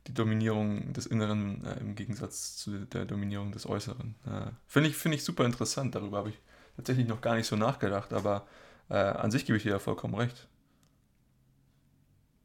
[0.07, 4.15] die Dominierung des Inneren äh, im Gegensatz zu der Dominierung des Äußeren.
[4.27, 5.95] Äh, Finde ich, find ich super interessant.
[5.95, 6.39] Darüber habe ich
[6.77, 8.47] tatsächlich noch gar nicht so nachgedacht, aber
[8.89, 10.47] äh, an sich gebe ich dir ja vollkommen recht.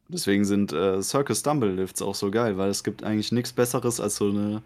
[0.08, 4.02] Deswegen sind äh, Circus Dumble Lifts auch so geil, weil es gibt eigentlich nichts Besseres
[4.02, 4.62] als so eine,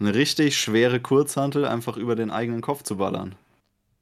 [0.00, 3.34] eine richtig schwere Kurzhantel einfach über den eigenen Kopf zu ballern.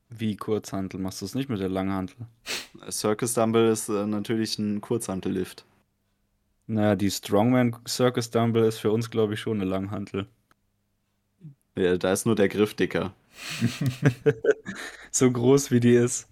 [0.08, 1.00] Wie Kurzhantel?
[1.00, 2.26] Machst du es nicht mit der Langhantel?
[2.90, 5.64] Circus Dumble ist äh, natürlich ein Kurzhantellift.
[6.66, 10.26] Naja, die Strongman Circus Dumble ist für uns, glaube ich, schon eine Langhantel.
[11.76, 13.12] Ja, da ist nur der Griff dicker.
[15.10, 16.28] so groß wie die ist.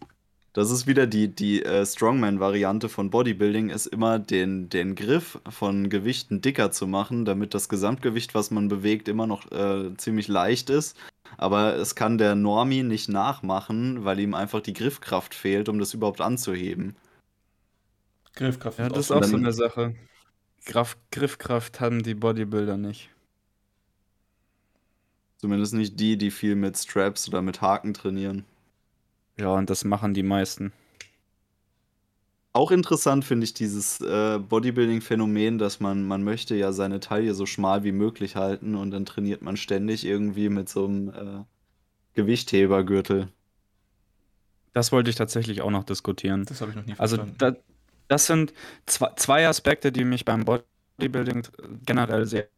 [0.52, 5.88] Das ist wieder die, die äh, Strongman-Variante von Bodybuilding, ist immer den, den Griff von
[5.88, 10.68] Gewichten dicker zu machen, damit das Gesamtgewicht, was man bewegt, immer noch äh, ziemlich leicht
[10.68, 10.96] ist.
[11.38, 15.94] Aber es kann der Normie nicht nachmachen, weil ihm einfach die Griffkraft fehlt, um das
[15.94, 16.96] überhaupt anzuheben.
[18.34, 18.78] Griffkraft.
[18.78, 19.94] Ja, das ist auch so eine Sache.
[20.66, 23.08] Graf Griffkraft haben die Bodybuilder nicht.
[25.38, 28.44] Zumindest nicht die, die viel mit Straps oder mit Haken trainieren.
[29.38, 30.72] Ja, und das machen die meisten.
[32.54, 37.46] Auch interessant finde ich dieses äh, Bodybuilding-Phänomen, dass man, man möchte ja seine Taille so
[37.46, 41.44] schmal wie möglich halten und dann trainiert man ständig irgendwie mit so einem äh,
[42.12, 43.28] Gewichthebergürtel.
[44.74, 46.44] Das wollte ich tatsächlich auch noch diskutieren.
[46.44, 47.42] Das habe ich noch nie also verstanden.
[47.42, 47.62] Also da,
[48.08, 48.52] das sind
[48.84, 51.46] zwei, zwei Aspekte, die mich beim Bodybuilding
[51.86, 52.48] generell sehr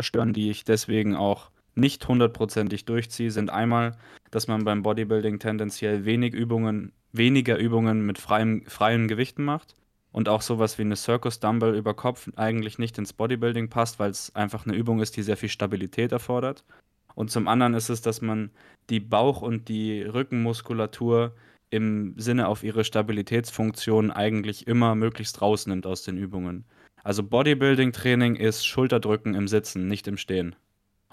[0.00, 3.96] stören, die ich deswegen auch nicht hundertprozentig durchziehe, sind einmal,
[4.30, 9.74] dass man beim Bodybuilding tendenziell wenig Übungen, weniger Übungen mit freiem, freien Gewichten macht
[10.12, 14.10] und auch sowas wie eine Circus Dumbbell über Kopf eigentlich nicht ins Bodybuilding passt, weil
[14.10, 16.64] es einfach eine Übung ist, die sehr viel Stabilität erfordert.
[17.14, 18.50] Und zum anderen ist es, dass man
[18.90, 21.34] die Bauch- und die Rückenmuskulatur
[21.70, 26.64] im Sinne auf ihre Stabilitätsfunktion eigentlich immer möglichst rausnimmt aus den Übungen.
[27.04, 30.56] Also Bodybuilding-Training ist Schulterdrücken im Sitzen, nicht im Stehen.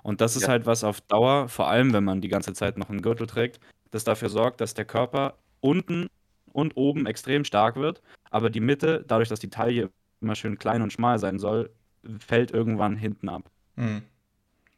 [0.06, 0.50] Und das ist ja.
[0.50, 3.60] halt was auf Dauer, vor allem wenn man die ganze Zeit noch einen Gürtel trägt,
[3.90, 6.10] das dafür sorgt, dass der Körper unten
[6.54, 9.90] und oben extrem stark wird, aber die Mitte, dadurch, dass die Taille
[10.22, 11.72] immer schön klein und schmal sein soll,
[12.20, 13.50] fällt irgendwann hinten ab.
[13.78, 14.04] Mhm.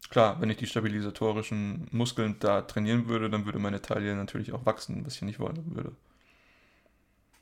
[0.10, 4.66] Klar, wenn ich die stabilisatorischen Muskeln da trainieren würde, dann würde meine Taille natürlich auch
[4.66, 5.92] wachsen, was ich nicht wollen würde.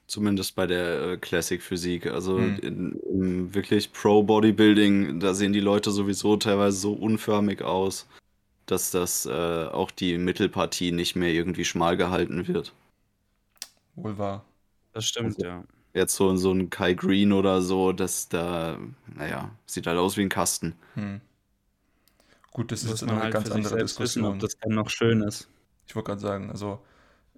[0.07, 2.07] Zumindest bei der äh, Classic Physik.
[2.07, 2.59] Also hm.
[2.59, 8.07] in, in wirklich Pro Bodybuilding, da sehen die Leute sowieso teilweise so unförmig aus,
[8.67, 12.73] dass das äh, auch die Mittelpartie nicht mehr irgendwie schmal gehalten wird.
[13.95, 14.45] Wohl wahr.
[14.93, 15.63] Das stimmt, also, ja.
[15.93, 18.77] Jetzt so, so ein Kai Green oder so, das da,
[19.15, 20.75] naja, sieht halt aus wie ein Kasten.
[20.93, 21.21] Hm.
[22.51, 24.23] Gut, das, das ist eine halt ganz andere Diskussion.
[24.23, 25.49] Wissen, ob das dann noch schön ist.
[25.87, 26.79] Ich wollte gerade sagen, also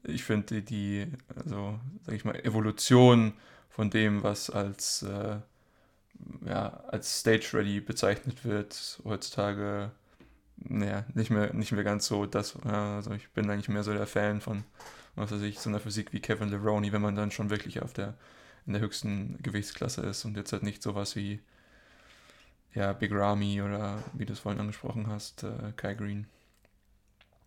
[0.04, 3.34] ich finde die, also sag ich mal, Evolution
[3.70, 5.38] von dem, was als, äh,
[6.46, 9.92] ja, als Stage Ready bezeichnet wird, heutzutage,
[10.58, 14.08] naja, nicht mehr, nicht mehr ganz so das, also ich bin eigentlich mehr so der
[14.08, 14.64] Fan von,
[15.16, 17.94] was weiß ich, so einer Physik wie Kevin Leroney, wenn man dann schon wirklich auf
[17.94, 18.16] der,
[18.66, 21.40] in der höchsten Gewichtsklasse ist und jetzt halt nicht sowas wie
[22.74, 26.28] ja, Big Ramy oder wie du es vorhin angesprochen hast, äh, Kai Green.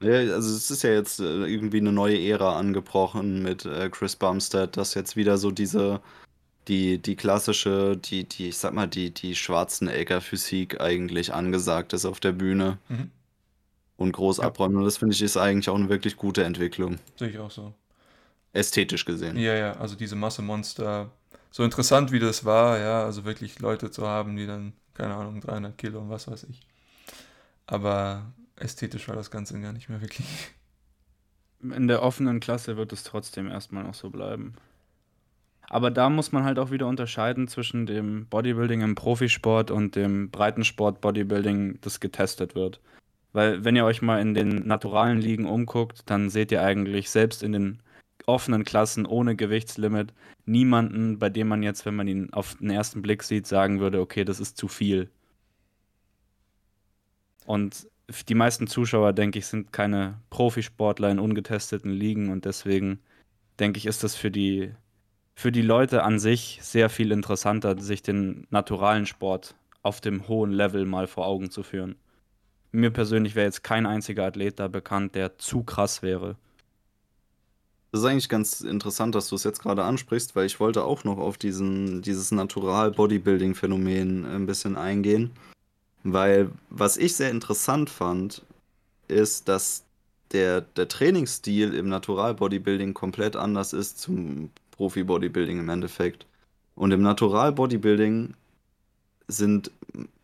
[0.00, 4.16] Ja, also es ist ja jetzt äh, irgendwie eine neue Ära angebrochen mit äh, Chris
[4.16, 6.00] Bumstead, dass jetzt wieder so diese,
[6.68, 12.20] die, die klassische, die, die, ich sag mal, die, die Schwarzenegger-Physik eigentlich angesagt ist auf
[12.20, 12.78] der Bühne.
[12.88, 13.10] Mhm.
[13.96, 14.44] Und groß ja.
[14.44, 14.78] abräumen.
[14.78, 16.98] Und das finde ich ist eigentlich auch eine wirklich gute Entwicklung.
[17.16, 17.74] Sehe ich auch so.
[18.54, 19.36] Ästhetisch gesehen.
[19.36, 21.10] Ja, ja, also diese Massemonster,
[21.50, 25.40] so interessant wie das war, ja, also wirklich Leute zu haben, die dann keine Ahnung,
[25.40, 26.60] 300 Kilo und was weiß ich.
[27.66, 28.22] Aber
[28.60, 30.26] ästhetisch war das Ganze gar nicht mehr wirklich.
[31.62, 34.54] In der offenen Klasse wird es trotzdem erstmal noch so bleiben.
[35.70, 40.30] Aber da muss man halt auch wieder unterscheiden zwischen dem Bodybuilding im Profisport und dem
[40.30, 42.80] Breitensport Bodybuilding, das getestet wird.
[43.32, 47.42] Weil wenn ihr euch mal in den naturalen Ligen umguckt, dann seht ihr eigentlich selbst
[47.44, 47.78] in den
[48.26, 50.12] offenen Klassen ohne Gewichtslimit
[50.44, 54.00] niemanden, bei dem man jetzt, wenn man ihn auf den ersten Blick sieht, sagen würde,
[54.00, 55.08] okay, das ist zu viel.
[57.46, 57.86] Und
[58.28, 63.00] die meisten Zuschauer, denke ich, sind keine Profisportler in ungetesteten Ligen und deswegen
[63.58, 64.72] denke ich, ist das für die,
[65.34, 70.52] für die Leute an sich sehr viel interessanter, sich den naturalen Sport auf dem hohen
[70.52, 71.96] Level mal vor Augen zu führen.
[72.72, 76.36] mir persönlich wäre jetzt kein einziger Athlet da bekannt, der zu krass wäre.
[77.92, 81.02] Das ist eigentlich ganz interessant, dass du es jetzt gerade ansprichst, weil ich wollte auch
[81.02, 85.32] noch auf diesen, dieses Natural-Bodybuilding-Phänomen ein bisschen eingehen.
[86.03, 88.42] Weil was ich sehr interessant fand,
[89.09, 89.84] ist, dass
[90.32, 96.26] der, der Trainingsstil im Natural-Bodybuilding komplett anders ist zum Profi-Bodybuilding im Endeffekt.
[96.74, 98.34] Und im Natural-Bodybuilding
[99.28, 99.70] sind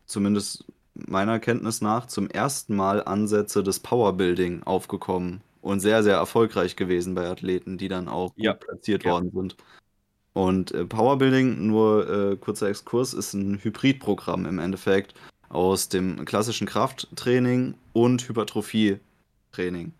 [0.05, 0.65] zumindest
[0.95, 7.13] meiner Kenntnis nach zum ersten Mal Ansätze des Powerbuilding aufgekommen und sehr, sehr erfolgreich gewesen
[7.13, 8.53] bei Athleten, die dann auch Ja.
[8.53, 9.11] platziert Ja.
[9.11, 9.57] worden sind.
[10.33, 15.13] Und äh, Powerbuilding, nur äh, kurzer Exkurs, ist ein Hybridprogramm im Endeffekt
[15.49, 19.93] aus dem klassischen Krafttraining und Hypertrophie-Training.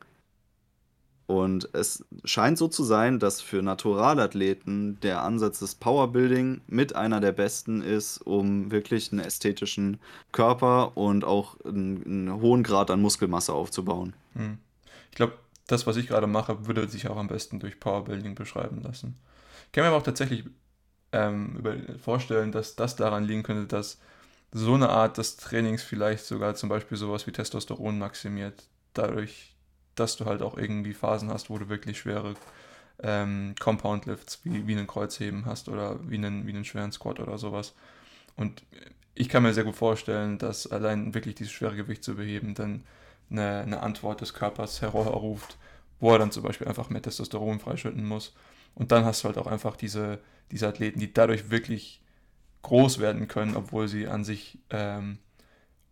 [1.28, 7.20] Und es scheint so zu sein, dass für Naturalathleten der Ansatz des Powerbuilding mit einer
[7.20, 10.00] der besten ist, um wirklich einen ästhetischen
[10.32, 14.14] Körper und auch einen, einen hohen Grad an Muskelmasse aufzubauen.
[14.36, 14.58] Hm.
[15.12, 15.34] Ich glaube,
[15.68, 19.18] das, was ich gerade mache, würde sich auch am besten durch Powerbuilding beschreiben lassen.
[19.66, 20.46] Ich kann mir aber auch tatsächlich
[21.12, 21.62] ähm,
[22.02, 24.00] vorstellen, dass das daran liegen könnte, dass
[24.52, 28.64] so eine Art des Trainings vielleicht sogar zum Beispiel sowas wie Testosteron maximiert.
[28.94, 29.56] Dadurch,
[29.96, 32.36] dass du halt auch irgendwie Phasen hast, wo du wirklich schwere
[33.04, 37.20] ähm, Compound Lifts wie, wie einen Kreuzheben hast oder wie einen, wie einen schweren Squat
[37.20, 37.76] oder sowas.
[38.36, 38.64] Und
[39.16, 42.84] ich kann mir sehr gut vorstellen, dass allein wirklich dieses schwere Gewicht zu beheben, dann
[43.30, 45.58] eine, eine Antwort des Körpers hervorruft,
[46.00, 48.34] wo er dann zum Beispiel einfach mehr Testosteron freischütten muss.
[48.76, 50.20] Und dann hast du halt auch einfach diese,
[50.52, 52.02] diese Athleten, die dadurch wirklich
[52.68, 55.20] groß werden können, obwohl sie an sich ähm,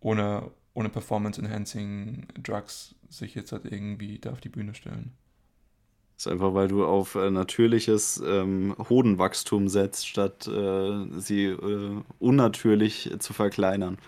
[0.00, 5.12] ohne, ohne Performance-Enhancing Drugs sich jetzt halt irgendwie da auf die Bühne stellen.
[6.16, 12.02] Das ist einfach, weil du auf äh, natürliches ähm, Hodenwachstum setzt, statt äh, sie äh,
[12.18, 13.98] unnatürlich zu verkleinern.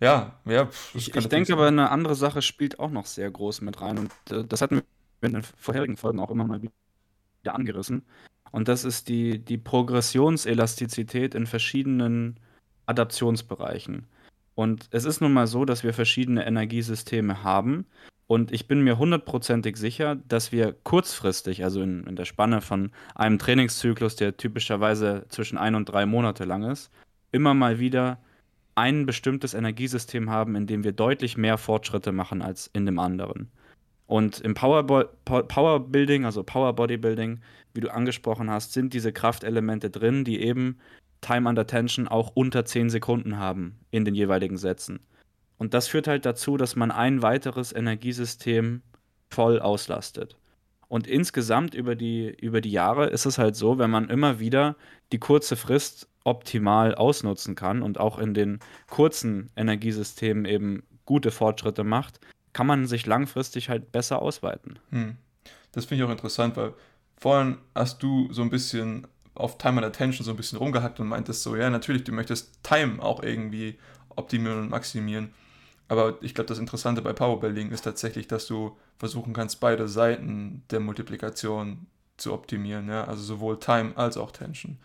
[0.00, 0.66] Ja, ja.
[0.66, 3.98] pff, Ich, ich denke aber, eine andere Sache spielt auch noch sehr groß mit rein.
[3.98, 4.82] Und äh, das hatten wir
[5.28, 8.04] in den vorherigen Folgen auch immer mal wieder angerissen.
[8.50, 12.38] Und das ist die, die Progressionselastizität in verschiedenen
[12.86, 14.06] Adaptionsbereichen.
[14.54, 17.86] Und es ist nun mal so, dass wir verschiedene Energiesysteme haben.
[18.26, 22.90] Und ich bin mir hundertprozentig sicher, dass wir kurzfristig, also in, in der Spanne von
[23.14, 26.90] einem Trainingszyklus, der typischerweise zwischen ein und drei Monate lang ist,
[27.32, 28.18] immer mal wieder
[28.74, 33.50] ein bestimmtes Energiesystem haben, in dem wir deutlich mehr Fortschritte machen als in dem anderen.
[34.08, 35.86] Und im Power, Power
[36.24, 37.40] also Power Bodybuilding,
[37.74, 40.78] wie du angesprochen hast, sind diese Kraftelemente drin, die eben
[41.20, 45.00] Time under Tension auch unter 10 Sekunden haben in den jeweiligen Sätzen.
[45.58, 48.80] Und das führt halt dazu, dass man ein weiteres Energiesystem
[49.28, 50.38] voll auslastet.
[50.88, 54.74] Und insgesamt über die, über die Jahre ist es halt so, wenn man immer wieder
[55.12, 61.84] die kurze Frist optimal ausnutzen kann und auch in den kurzen Energiesystemen eben gute Fortschritte
[61.84, 62.20] macht,
[62.52, 64.78] kann man sich langfristig halt besser ausweiten.
[64.90, 65.16] Hm.
[65.72, 66.74] Das finde ich auch interessant, weil
[67.16, 71.08] vorhin hast du so ein bisschen auf Time and Attention so ein bisschen rumgehackt und
[71.08, 73.78] meintest so, ja, natürlich, du möchtest Time auch irgendwie
[74.16, 75.32] optimieren und maximieren.
[75.88, 80.62] Aber ich glaube, das Interessante bei Powerbuilding ist tatsächlich, dass du versuchen kannst, beide Seiten
[80.70, 81.86] der Multiplikation
[82.16, 84.78] zu optimieren, ja, also sowohl Time als auch Tension.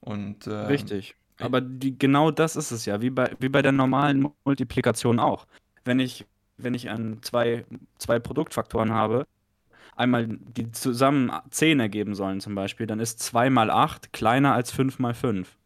[0.00, 1.14] Und ähm, Richtig.
[1.38, 5.46] Aber die, genau das ist es ja, wie bei, wie bei der normalen Multiplikation auch.
[5.84, 6.26] Wenn ich,
[6.64, 7.64] wenn ich an zwei,
[7.98, 9.26] zwei Produktfaktoren habe,
[9.96, 14.70] einmal die zusammen 10 ergeben sollen zum Beispiel, dann ist 2 mal 8 kleiner als
[14.70, 15.56] 5 mal 5.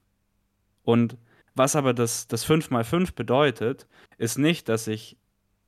[0.83, 1.17] Und
[1.55, 3.87] was aber das, das 5 mal 5 bedeutet,
[4.19, 5.17] ist nicht, dass ich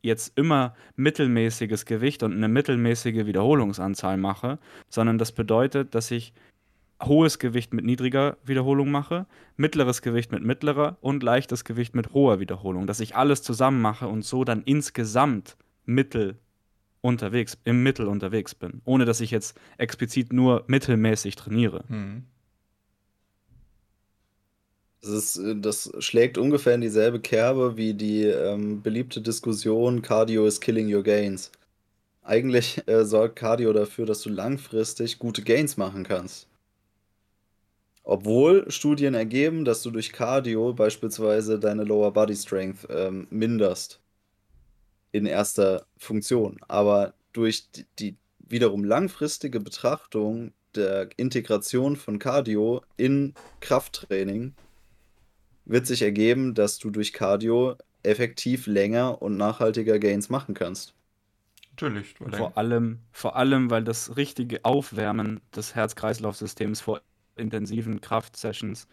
[0.03, 4.59] jetzt immer mittelmäßiges Gewicht und eine mittelmäßige Wiederholungsanzahl mache,
[4.89, 6.33] sondern das bedeutet, dass ich
[7.03, 9.26] hohes Gewicht mit niedriger Wiederholung mache,
[9.57, 14.09] mittleres Gewicht mit mittlerer und leichtes Gewicht mit hoher Wiederholung, dass ich alles zusammen mache
[14.09, 16.38] und so dann insgesamt mittel
[17.01, 21.84] unterwegs, im Mittel unterwegs bin, ohne dass ich jetzt explizit nur mittelmäßig trainiere.
[21.88, 22.24] Hm.
[25.01, 30.46] Das, ist, äh, das schlägt ungefähr in dieselbe Kerbe wie die ähm, beliebte Diskussion Cardio
[30.46, 31.53] is killing your gains.
[32.22, 36.47] Eigentlich äh, sorgt Cardio dafür, dass du langfristig gute Gains machen kannst.
[38.11, 44.01] Obwohl Studien ergeben, dass du durch Cardio beispielsweise deine Lower Body Strength ähm, minderst.
[45.13, 46.57] In erster Funktion.
[46.69, 54.55] Aber durch die, die wiederum langfristige Betrachtung der Integration von Cardio in Krafttraining
[55.67, 60.95] wird sich ergeben, dass du durch Cardio effektiv länger und nachhaltiger Gains machen kannst.
[61.73, 62.15] Natürlich.
[62.31, 67.03] Vor allem, vor allem, weil das richtige Aufwärmen des Herz-Kreislauf-Systems vor
[67.39, 68.89] intensiven Kraftsessions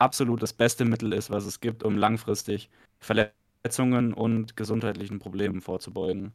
[0.00, 2.70] absolut das beste Mittel ist, was es gibt, um langfristig
[3.00, 6.32] Verletzungen und gesundheitlichen Problemen vorzubeugen.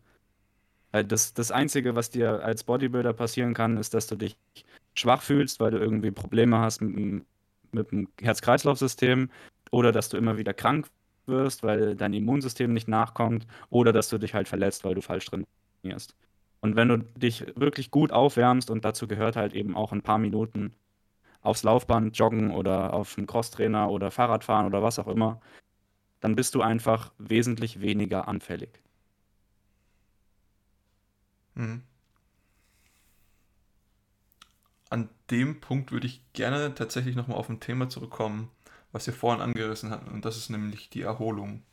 [0.91, 4.38] Weil das, das Einzige, was dir als Bodybuilder passieren kann, ist, dass du dich
[4.95, 7.26] schwach fühlst, weil du irgendwie Probleme hast mit dem,
[7.72, 9.30] mit dem Herz-Kreislauf-System
[9.72, 10.88] oder dass du immer wieder krank
[11.26, 15.26] wirst, weil dein Immunsystem nicht nachkommt oder dass du dich halt verletzt, weil du falsch
[15.26, 16.16] trainierst.
[16.62, 20.18] Und wenn du dich wirklich gut aufwärmst und dazu gehört halt eben auch ein paar
[20.18, 20.74] Minuten
[21.46, 25.41] aufs Laufband joggen oder auf dem Crosstrainer oder Fahrradfahren oder was auch immer,
[26.22, 28.82] dann bist du einfach wesentlich weniger anfällig.
[31.56, 31.84] Mhm.
[34.89, 38.50] An dem Punkt würde ich gerne tatsächlich nochmal auf ein Thema zurückkommen,
[38.91, 41.64] was wir vorhin angerissen hatten, und das ist nämlich die Erholung.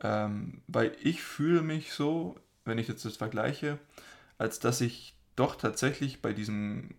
[0.00, 3.78] Ähm, weil ich fühle mich so, wenn ich jetzt das vergleiche,
[4.38, 6.94] als dass ich doch tatsächlich bei diesem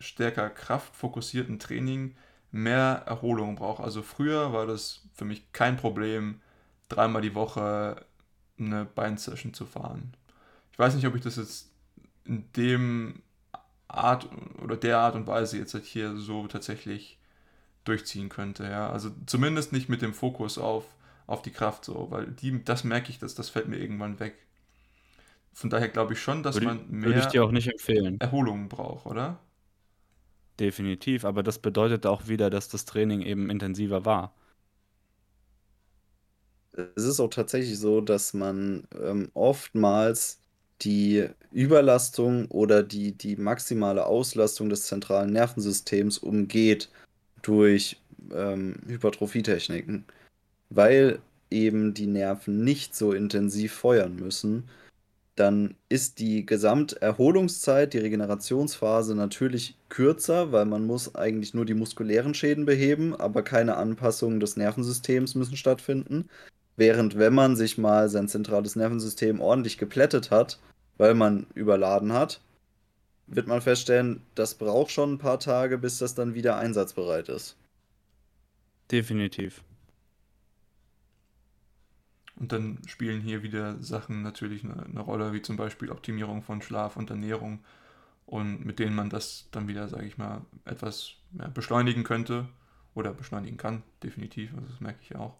[0.00, 2.14] stärker kraftfokussierten Training
[2.50, 3.82] mehr Erholung brauche.
[3.82, 6.40] Also früher war das für mich kein Problem,
[6.88, 8.04] dreimal die Woche
[8.58, 10.14] eine Beinsession zu fahren.
[10.72, 11.70] Ich weiß nicht, ob ich das jetzt
[12.24, 13.22] in dem
[13.88, 14.28] Art
[14.62, 17.18] oder der Art und Weise jetzt halt hier so tatsächlich
[17.84, 18.64] durchziehen könnte.
[18.64, 18.90] Ja?
[18.90, 20.84] Also zumindest nicht mit dem Fokus auf,
[21.26, 24.36] auf die Kraft so, weil die, das merke ich, dass das fällt mir irgendwann weg.
[25.52, 28.20] Von daher glaube ich schon, dass Würde, man würde ich mehr dir auch nicht empfehlen.
[28.20, 29.40] Erholung braucht, oder?
[30.60, 34.34] Definitiv, aber das bedeutet auch wieder, dass das Training eben intensiver war.
[36.96, 40.40] Es ist auch tatsächlich so, dass man ähm, oftmals
[40.82, 46.88] die Überlastung oder die, die maximale Auslastung des zentralen Nervensystems umgeht
[47.42, 48.00] durch
[48.32, 50.04] ähm, Hypertrophietechniken,
[50.70, 54.68] weil eben die Nerven nicht so intensiv feuern müssen
[55.38, 62.34] dann ist die Gesamterholungszeit, die Regenerationsphase natürlich kürzer, weil man muss eigentlich nur die muskulären
[62.34, 66.28] Schäden beheben, aber keine Anpassungen des Nervensystems müssen stattfinden.
[66.76, 70.58] Während wenn man sich mal sein zentrales Nervensystem ordentlich geplättet hat,
[70.96, 72.40] weil man überladen hat,
[73.26, 77.56] wird man feststellen, das braucht schon ein paar Tage, bis das dann wieder einsatzbereit ist.
[78.90, 79.62] Definitiv.
[82.38, 86.62] Und dann spielen hier wieder Sachen natürlich eine, eine, Rolle, wie zum Beispiel Optimierung von
[86.62, 87.60] Schlaf und Ernährung
[88.26, 92.46] und mit denen man das dann wieder, sage ich mal, etwas ja, beschleunigen könnte
[92.94, 95.36] oder beschleunigen kann, definitiv, also das merke ich auch.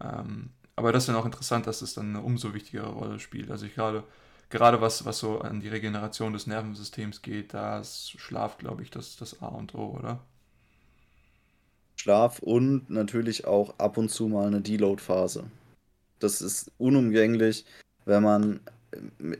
[0.00, 3.50] Ähm, aber das ist dann auch interessant, dass es dann eine umso wichtigere Rolle spielt.
[3.50, 4.04] Also ich gerade,
[4.50, 8.90] gerade was, was so an die Regeneration des Nervensystems geht, da ist Schlaf, glaube ich,
[8.90, 10.20] das, das A und O, oder?
[11.96, 15.44] Schlaf und natürlich auch ab und zu mal eine Deload-Phase.
[16.20, 17.64] Das ist unumgänglich,
[18.04, 18.60] wenn man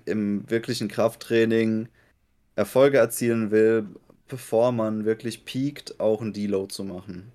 [0.04, 1.88] im wirklichen Krafttraining
[2.56, 3.88] Erfolge erzielen will,
[4.28, 7.32] bevor man wirklich peakt, auch ein Deload zu machen.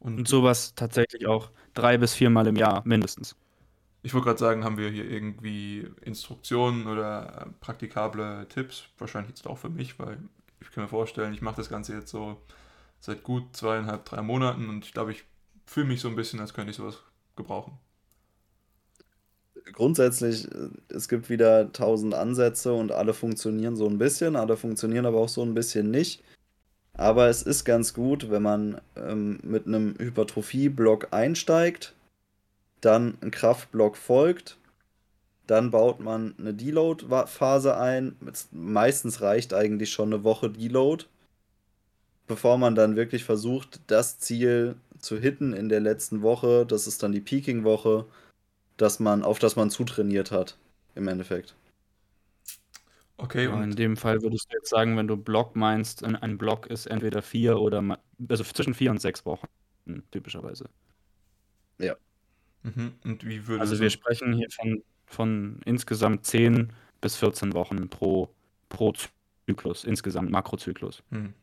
[0.00, 3.36] Und, Und sowas tatsächlich auch drei bis viermal im Jahr mindestens.
[4.02, 8.84] Ich wollte gerade sagen, haben wir hier irgendwie Instruktionen oder praktikable Tipps?
[8.98, 10.18] Wahrscheinlich jetzt auch für mich, weil
[10.60, 12.40] ich kann mir vorstellen, ich mache das Ganze jetzt so
[13.00, 15.24] seit gut zweieinhalb, drei Monaten und ich glaube, ich
[15.66, 17.02] fühle mich so ein bisschen, als könnte ich sowas
[17.36, 17.78] gebrauchen?
[19.72, 25.06] Grundsätzlich, äh, es gibt wieder tausend Ansätze und alle funktionieren so ein bisschen, alle funktionieren
[25.06, 26.22] aber auch so ein bisschen nicht.
[26.94, 31.94] Aber es ist ganz gut, wenn man ähm, mit einem Hypertrophie-Block einsteigt,
[32.80, 34.58] dann ein Kraftblock folgt,
[35.46, 38.16] dann baut man eine Deload-Phase ein.
[38.50, 41.06] Meistens reicht eigentlich schon eine Woche Deload,
[42.26, 46.64] bevor man dann wirklich versucht, das Ziel zu hitten in der letzten Woche.
[46.64, 48.06] Das ist dann die Peaking-Woche,
[48.76, 50.56] dass man, auf das man zutrainiert hat,
[50.94, 51.54] im Endeffekt.
[53.18, 56.66] Okay, ja, in dem Fall würdest du jetzt sagen, wenn du Block meinst, ein Block
[56.66, 57.98] ist entweder vier oder
[58.28, 59.46] also zwischen vier und sechs Wochen,
[60.10, 60.68] typischerweise.
[61.78, 61.94] Ja.
[62.62, 62.94] Mhm.
[63.04, 68.28] Und wie würde Also wir sprechen hier von, von insgesamt 10 bis 14 Wochen pro,
[68.68, 68.92] pro
[69.46, 71.02] Zyklus, insgesamt Makrozyklus.
[71.10, 71.34] Mhm.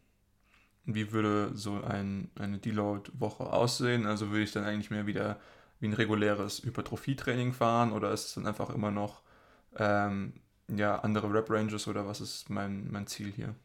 [0.94, 4.06] Wie würde so ein, eine Deload-Woche aussehen?
[4.06, 5.40] Also würde ich dann eigentlich mehr wieder
[5.80, 9.22] wie ein reguläres Hypertrophie-Training fahren oder ist es dann einfach immer noch
[9.78, 10.34] ähm,
[10.68, 13.56] ja, andere Rep-Ranges oder was ist mein, mein Ziel hier?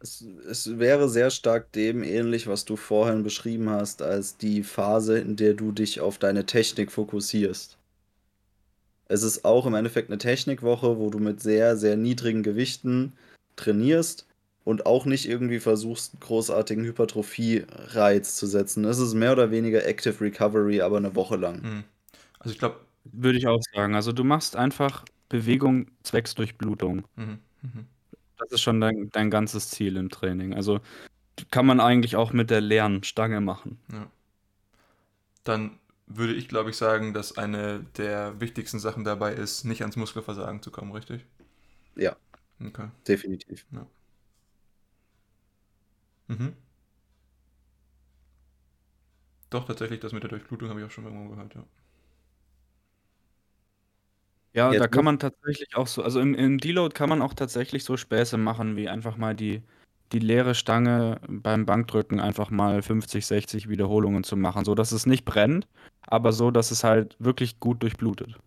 [0.00, 5.18] Es, es wäre sehr stark dem ähnlich, was du vorhin beschrieben hast, als die Phase,
[5.18, 7.76] in der du dich auf deine Technik fokussierst.
[9.08, 13.12] Es ist auch im Endeffekt eine Technikwoche, wo du mit sehr, sehr niedrigen Gewichten
[13.56, 14.26] trainierst
[14.64, 18.84] und auch nicht irgendwie versuchst, einen großartigen Hypertrophie-Reiz zu setzen.
[18.84, 21.62] Es ist mehr oder weniger Active Recovery, aber eine Woche lang.
[21.62, 21.84] Mhm.
[22.38, 22.80] Also ich glaube.
[23.04, 23.94] Würde ich auch sagen.
[23.94, 27.04] Also du machst einfach Bewegung zwecks Durchblutung.
[27.16, 27.38] Mhm.
[27.62, 27.86] Mhm.
[28.38, 30.54] Das ist schon dein, dein ganzes Ziel im Training.
[30.54, 30.80] Also
[31.50, 33.78] kann man eigentlich auch mit der leeren Stange machen.
[33.92, 34.06] Ja.
[35.44, 39.96] Dann würde ich, glaube ich, sagen, dass eine der wichtigsten Sachen dabei ist, nicht ans
[39.96, 41.24] Muskelversagen zu kommen, richtig?
[41.96, 42.16] Ja.
[42.64, 42.88] Okay.
[43.06, 43.64] Definitiv.
[43.72, 43.86] Ja.
[46.30, 46.54] Mhm.
[49.52, 51.64] Doch, tatsächlich, das mit der Durchblutung habe ich auch schon irgendwo gehört, ja.
[54.54, 57.84] Ja, da kann man tatsächlich auch so also im im Deload kann man auch tatsächlich
[57.84, 59.62] so Späße machen, wie einfach mal die
[60.10, 65.06] die leere Stange beim Bankdrücken einfach mal 50, 60 Wiederholungen zu machen, so dass es
[65.06, 65.68] nicht brennt,
[66.02, 68.40] aber so, dass es halt wirklich gut durchblutet.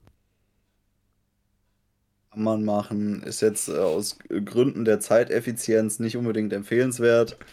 [2.34, 7.38] Kann man machen, ist jetzt äh, aus Gründen der Zeiteffizienz nicht unbedingt empfehlenswert.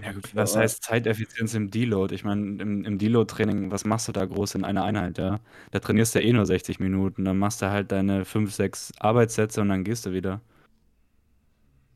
[0.00, 2.14] Ja gut, was heißt Zeiteffizienz im Deload?
[2.14, 5.40] Ich meine, im, im Deload-Training, was machst du da groß in einer Einheit, ja?
[5.72, 8.92] Da trainierst du ja eh nur 60 Minuten, dann machst du halt deine 5, 6
[9.00, 10.40] Arbeitssätze und dann gehst du wieder.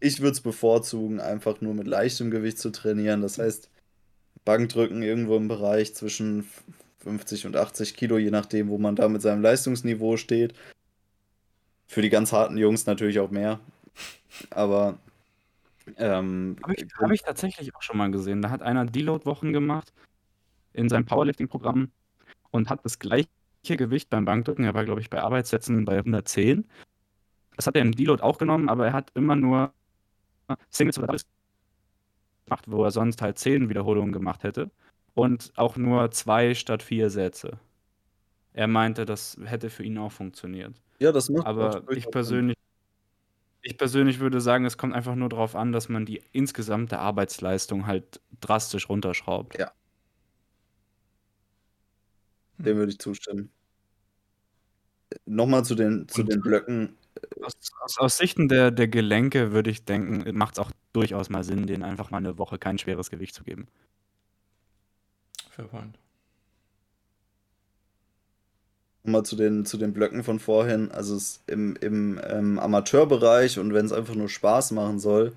[0.01, 3.23] Ich würde es bevorzugen, einfach nur mit leichtem Gewicht zu trainieren.
[3.23, 3.71] Das heißt,
[4.45, 6.49] Bankdrücken irgendwo im Bereich zwischen
[7.05, 10.55] 50 und 80 Kilo, je nachdem, wo man da mit seinem Leistungsniveau steht.
[11.93, 13.61] Für die ganz harten Jungs natürlich auch mehr.
[14.49, 14.97] Aber
[15.99, 18.41] ähm, Habe ich, hab ich tatsächlich auch schon mal gesehen.
[18.41, 19.93] Da hat einer Deload-Wochen gemacht
[20.73, 21.91] in seinem Powerlifting-Programm
[22.51, 23.29] und hat das gleiche
[23.63, 24.65] Gewicht beim Bankdrücken.
[24.65, 26.67] Er war, glaube ich, bei Arbeitssätzen bei 110.
[27.57, 29.75] Das hat er im Deload auch genommen, aber er hat immer nur
[30.71, 31.27] Singles oder Doubles
[32.47, 34.71] gemacht, wo er sonst halt 10 Wiederholungen gemacht hätte.
[35.13, 37.59] Und auch nur zwei statt vier Sätze.
[38.55, 40.81] Er meinte, das hätte für ihn auch funktioniert.
[41.03, 42.57] Ja, das macht Aber ich persönlich
[43.65, 47.87] ich persönlich würde sagen, es kommt einfach nur darauf an, dass man die insgesamte Arbeitsleistung
[47.87, 49.59] halt drastisch runterschraubt.
[49.59, 49.73] Ja.
[52.59, 53.51] Dem würde ich zustimmen.
[55.27, 56.97] Nochmal zu den, zu den Blöcken.
[57.41, 61.45] Aus, aus, aus Sichten der, der Gelenke würde ich denken, macht es auch durchaus mal
[61.45, 63.67] Sinn, denen einfach mal eine Woche kein schweres Gewicht zu geben.
[65.51, 66.02] Fair point
[69.05, 70.91] mal zu den, zu den Blöcken von vorhin.
[70.91, 75.33] Also im, im ähm, Amateurbereich und wenn es einfach nur Spaß machen soll,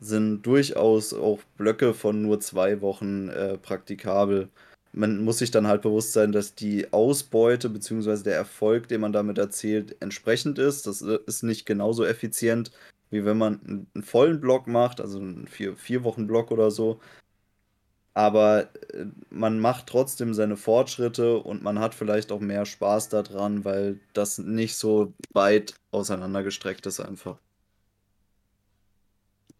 [0.00, 4.48] sind durchaus auch Blöcke von nur zwei Wochen äh, praktikabel.
[4.92, 8.22] Man muss sich dann halt bewusst sein, dass die Ausbeute bzw.
[8.22, 10.86] der Erfolg, den man damit erzielt, entsprechend ist.
[10.86, 12.70] Das äh, ist nicht genauso effizient,
[13.10, 17.00] wie wenn man einen, vollen Block macht, also einen vier, vier Wochen Block oder so
[18.16, 23.66] aber äh, man macht trotzdem seine Fortschritte und man hat vielleicht auch mehr Spaß daran,
[23.66, 27.36] weil das nicht so weit auseinandergestreckt ist einfach.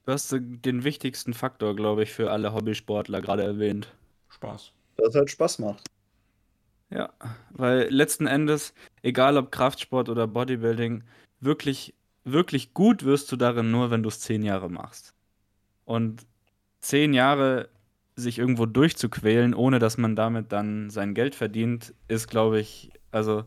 [0.07, 3.93] Du hast den wichtigsten Faktor, glaube ich, für alle Hobbysportler gerade erwähnt.
[4.31, 4.73] Spaß.
[4.97, 5.85] Dass es halt Spaß macht.
[6.89, 7.13] Ja,
[7.51, 11.05] weil letzten Endes, egal ob Kraftsport oder Bodybuilding,
[11.41, 11.93] wirklich,
[12.25, 15.13] wirklich gut wirst du darin nur, wenn du es zehn Jahre machst.
[15.85, 16.25] Und
[16.81, 17.69] zehn Jahre
[18.17, 23.45] sich irgendwo durchzuquälen, ohne dass man damit dann sein Geld verdient, ist, glaube ich, also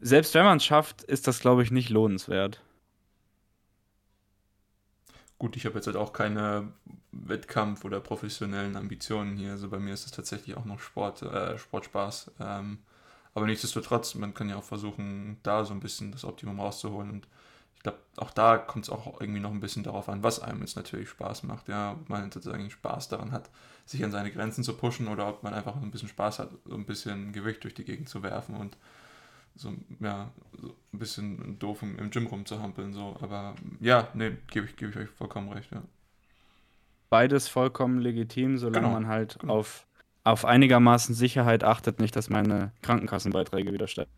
[0.00, 2.60] selbst wenn man es schafft, ist das, glaube ich, nicht lohnenswert.
[5.38, 6.72] Gut, ich habe jetzt halt auch keine
[7.12, 9.52] Wettkampf- oder professionellen Ambitionen hier.
[9.52, 12.32] Also bei mir ist es tatsächlich auch noch Sport, äh, Sportspaß.
[12.40, 12.78] Ähm,
[13.34, 17.10] aber nichtsdestotrotz, man kann ja auch versuchen, da so ein bisschen das Optimum rauszuholen.
[17.10, 17.28] Und
[17.78, 20.60] ich glaube, auch da kommt es auch irgendwie noch ein bisschen darauf an, was einem
[20.62, 21.68] jetzt natürlich Spaß macht.
[21.68, 23.50] Ja, ob man sozusagen Spaß daran hat,
[23.86, 26.74] sich an seine Grenzen zu pushen oder ob man einfach ein bisschen Spaß hat, so
[26.74, 28.76] ein bisschen Gewicht durch die Gegend zu werfen und
[29.54, 32.92] so, ja, so ein bisschen doof im, im Gym rumzuhampeln.
[32.92, 33.16] So.
[33.20, 35.82] Aber ja, nee, gebe ich, geb ich euch vollkommen recht, ja.
[37.10, 38.92] Beides vollkommen legitim, solange genau.
[38.92, 39.54] man halt genau.
[39.54, 39.86] auf,
[40.24, 44.10] auf einigermaßen Sicherheit achtet, nicht, dass meine Krankenkassenbeiträge wieder steigen.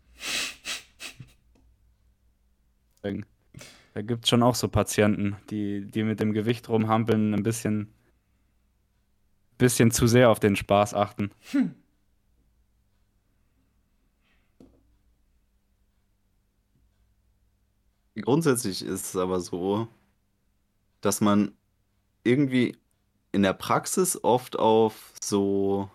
[3.93, 7.93] Da gibt es schon auch so Patienten, die, die mit dem Gewicht rumhampeln, ein bisschen,
[9.57, 11.31] bisschen zu sehr auf den Spaß achten.
[11.51, 11.75] Hm.
[18.15, 19.87] Grundsätzlich ist es aber so,
[21.01, 21.53] dass man
[22.23, 22.77] irgendwie
[23.31, 25.89] in der Praxis oft auf so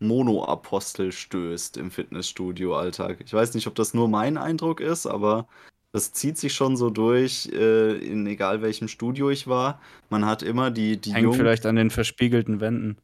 [0.00, 3.20] Mono-Apostel stößt im Fitnessstudio-Alltag.
[3.24, 5.46] Ich weiß nicht, ob das nur mein Eindruck ist, aber
[5.94, 9.80] das zieht sich schon so durch, äh, in egal welchem Studio ich war.
[10.10, 11.36] Man hat immer die, die Hängt Jungs.
[11.36, 12.98] vielleicht an den verspiegelten Wänden.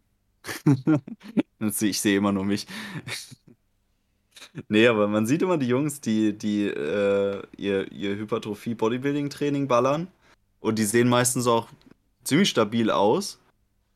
[1.81, 2.67] ich sehe immer nur mich.
[4.69, 10.09] nee, aber man sieht immer die Jungs, die, die äh, ihr, ihr Hypertrophie-Bodybuilding-Training ballern.
[10.59, 11.69] Und die sehen meistens auch
[12.25, 13.39] ziemlich stabil aus.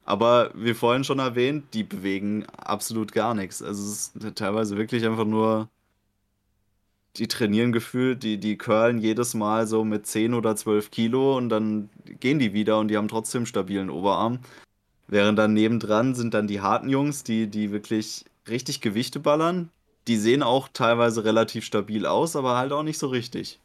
[0.04, 3.60] Aber wie vorhin schon erwähnt, die bewegen absolut gar nichts.
[3.60, 5.68] Also es ist teilweise wirklich einfach nur
[7.16, 11.48] die trainieren gefühlt, die, die curlen jedes Mal so mit 10 oder 12 Kilo und
[11.48, 11.88] dann
[12.20, 14.40] gehen die wieder und die haben trotzdem stabilen Oberarm.
[15.06, 19.70] Während dann nebendran sind dann die harten Jungs, die, die wirklich richtig Gewichte ballern.
[20.08, 23.60] Die sehen auch teilweise relativ stabil aus, aber halt auch nicht so richtig.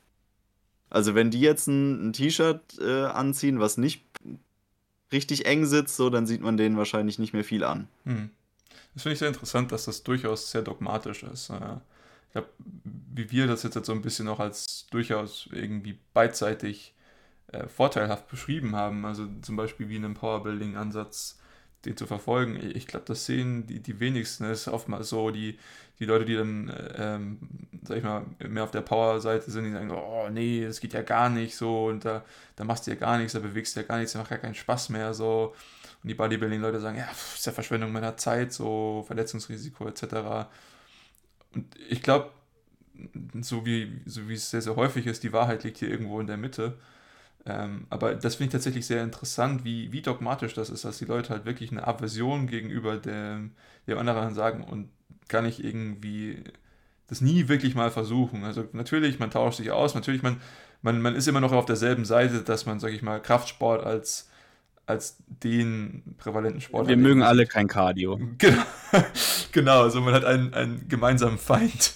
[0.89, 4.03] Also wenn die jetzt ein, ein T-Shirt äh, anziehen, was nicht
[5.11, 7.87] richtig eng sitzt, so, dann sieht man denen wahrscheinlich nicht mehr viel an.
[8.05, 8.29] Hm.
[8.93, 11.49] Das finde ich sehr interessant, dass das durchaus sehr dogmatisch ist.
[11.49, 11.77] Äh,
[12.29, 12.49] ich glaube,
[13.15, 16.93] wie wir das jetzt so ein bisschen auch als durchaus irgendwie beidseitig
[17.51, 21.39] äh, vorteilhaft beschrieben haben, also zum Beispiel wie einen Powerbuilding-Ansatz,
[21.85, 24.43] den zu verfolgen, ich glaube, das sehen die, die wenigsten.
[24.45, 25.57] Es ist oftmals so, die,
[25.97, 27.39] die Leute, die dann, äh, ähm,
[27.83, 31.01] sag ich mal, mehr auf der Power-Seite sind, die sagen, oh nee, das geht ja
[31.01, 32.23] gar nicht so und da,
[32.57, 34.37] da machst du ja gar nichts, da bewegst du ja gar nichts, da macht ja
[34.37, 35.55] keinen Spaß mehr so.
[36.03, 40.47] Und die Bodybuilding-Leute sagen, ja, das ist ja Verschwendung meiner Zeit, so Verletzungsrisiko etc.
[41.53, 42.31] Und ich glaube,
[43.41, 46.37] so wie, so es sehr, sehr häufig ist, die Wahrheit liegt hier irgendwo in der
[46.37, 46.77] Mitte.
[47.45, 51.05] Ähm, aber das finde ich tatsächlich sehr interessant, wie, wie dogmatisch das ist, dass die
[51.05, 53.51] Leute halt wirklich eine Aversion gegenüber dem,
[53.87, 54.89] dem anderen sagen und
[55.29, 56.43] gar nicht irgendwie
[57.07, 58.43] das nie wirklich mal versuchen.
[58.43, 60.39] Also natürlich, man tauscht sich aus, natürlich, man,
[60.81, 64.28] man, man ist immer noch auf derselben Seite, dass man, sage ich mal, Kraftsport als,
[64.89, 66.87] als den prävalenten Sport.
[66.87, 68.19] Wir mögen alle kein Cardio.
[68.39, 68.63] Genau,
[69.51, 71.93] genau also man hat einen, einen gemeinsamen Feind.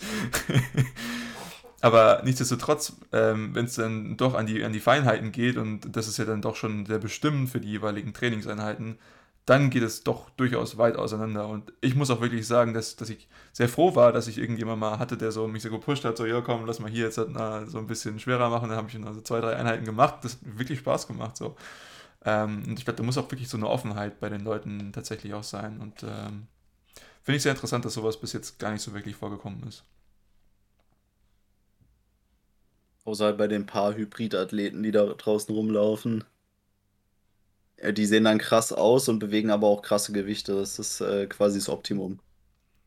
[1.81, 6.07] Aber nichtsdestotrotz, ähm, wenn es dann doch an die, an die Feinheiten geht, und das
[6.07, 8.99] ist ja dann doch schon sehr bestimmend für die jeweiligen Trainingseinheiten,
[9.45, 11.47] dann geht es doch durchaus weit auseinander.
[11.47, 14.79] Und ich muss auch wirklich sagen, dass, dass ich sehr froh war, dass ich irgendjemand
[14.79, 17.19] mal hatte, der so mich so gepusht hat, so, ja komm, lass mal hier jetzt
[17.29, 18.69] na, so ein bisschen schwerer machen.
[18.69, 20.19] Dann habe ich also zwei, drei Einheiten gemacht.
[20.21, 21.35] Das hat wirklich Spaß gemacht.
[21.35, 21.55] So.
[22.25, 25.33] Ähm, und ich glaube, da muss auch wirklich so eine Offenheit bei den Leuten tatsächlich
[25.33, 25.79] auch sein.
[25.79, 26.47] Und ähm,
[27.23, 29.83] finde ich sehr interessant, dass sowas bis jetzt gar nicht so wirklich vorgekommen ist.
[33.05, 36.23] Außer halt bei den paar Hybridathleten, die da draußen rumlaufen.
[37.91, 40.55] Die sehen dann krass aus und bewegen aber auch krasse Gewichte.
[40.55, 42.19] Das ist äh, quasi das Optimum.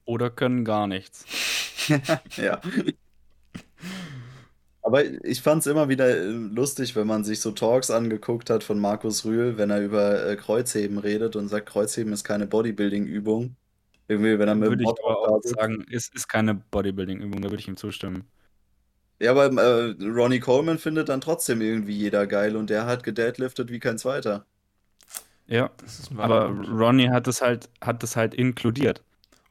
[0.07, 1.27] Oder können gar nichts.
[2.37, 2.61] ja.
[4.87, 8.63] Aber ich fand es immer wieder äh, lustig, wenn man sich so Talks angeguckt hat
[8.63, 13.57] von Markus Rühl, wenn er über äh, Kreuzheben redet und sagt, Kreuzheben ist keine Bodybuilding-Übung.
[14.07, 17.61] Irgendwie, wenn er mit würde ich aber auch sagen, es ist keine Bodybuilding-Übung, da würde
[17.61, 18.29] ich ihm zustimmen.
[19.19, 23.73] Ja, aber äh, Ronnie Coleman findet dann trotzdem irgendwie jeder geil und der hat gedeadliftet
[23.73, 24.47] wie kein zweiter.
[25.49, 25.71] Ja,
[26.17, 29.03] aber Ronnie hat es halt, hat es halt inkludiert.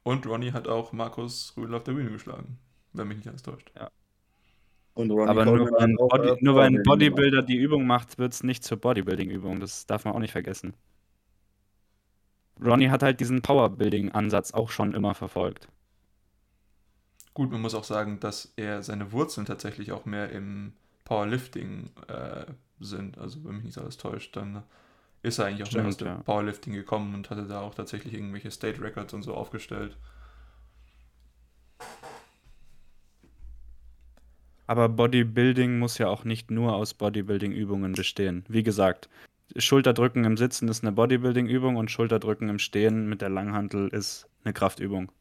[0.04, 2.58] Und Ronnie hat auch Markus Rühl auf der Bühne geschlagen,
[2.94, 3.70] wenn mich nicht alles täuscht.
[3.76, 3.92] Ja.
[4.96, 8.44] Aber nur weil, ein, Body, äh, nur weil ein Bodybuilder die Übung macht, wird es
[8.44, 9.60] nicht zur Bodybuilding-Übung.
[9.60, 10.74] Das darf man auch nicht vergessen.
[12.64, 15.68] Ronnie hat halt diesen Powerbuilding-Ansatz auch schon immer verfolgt.
[17.34, 20.72] Gut, man muss auch sagen, dass er seine Wurzeln tatsächlich auch mehr im
[21.04, 22.46] Powerlifting äh,
[22.80, 23.18] sind.
[23.18, 24.64] Also wenn mich nicht alles täuscht, dann
[25.22, 26.16] ist er eigentlich auch Stimmt, mehr aus dem ja.
[26.24, 29.98] Powerlifting gekommen und hatte da auch tatsächlich irgendwelche State Records und so aufgestellt.
[34.68, 38.44] Aber Bodybuilding muss ja auch nicht nur aus Bodybuilding-Übungen bestehen.
[38.48, 39.10] Wie gesagt,
[39.58, 44.54] Schulterdrücken im Sitzen ist eine Bodybuilding-Übung und Schulterdrücken im Stehen mit der Langhantel ist eine
[44.54, 45.12] Kraftübung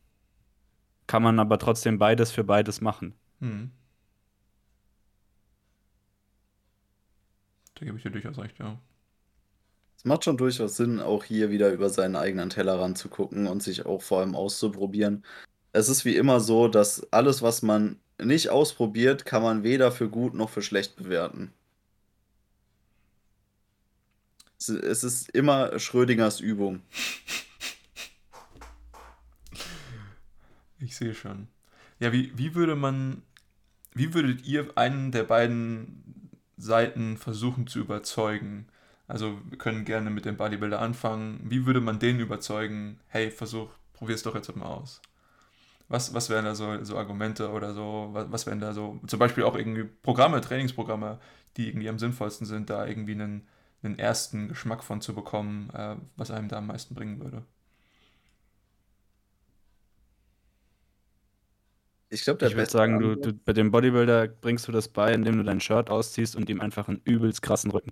[1.06, 3.14] kann man aber trotzdem beides für beides machen.
[3.40, 3.70] Hm.
[7.74, 8.78] Da gebe ich dir durchaus recht, ja.
[9.96, 13.62] Es macht schon durchaus Sinn, auch hier wieder über seinen eigenen Tellerrand zu gucken und
[13.62, 15.24] sich auch vor allem auszuprobieren.
[15.72, 20.08] Es ist wie immer so, dass alles, was man nicht ausprobiert, kann man weder für
[20.08, 21.52] gut noch für schlecht bewerten.
[24.56, 26.80] Es ist immer Schrödingers Übung.
[30.78, 31.48] Ich sehe schon.
[31.98, 33.22] Ja, wie, wie würde man,
[33.92, 38.68] wie würdet ihr einen der beiden Seiten versuchen zu überzeugen?
[39.06, 41.40] Also wir können gerne mit dem Bodybuilder anfangen.
[41.44, 45.02] Wie würde man den überzeugen, hey, versuch, probier es doch jetzt mal aus?
[45.88, 49.18] Was, was wären da so, so Argumente oder so, was, was wären da so, zum
[49.18, 51.20] Beispiel auch irgendwie Programme, Trainingsprogramme,
[51.56, 53.46] die irgendwie am sinnvollsten sind, da irgendwie einen,
[53.82, 57.44] einen ersten Geschmack von zu bekommen, äh, was einem da am meisten bringen würde?
[62.10, 65.12] Ich glaube, der Ich würde sagen, du, du, bei dem Bodybuilder bringst du das bei,
[65.12, 67.90] indem du dein Shirt ausziehst und ihm einfach einen übelst krassen Rücken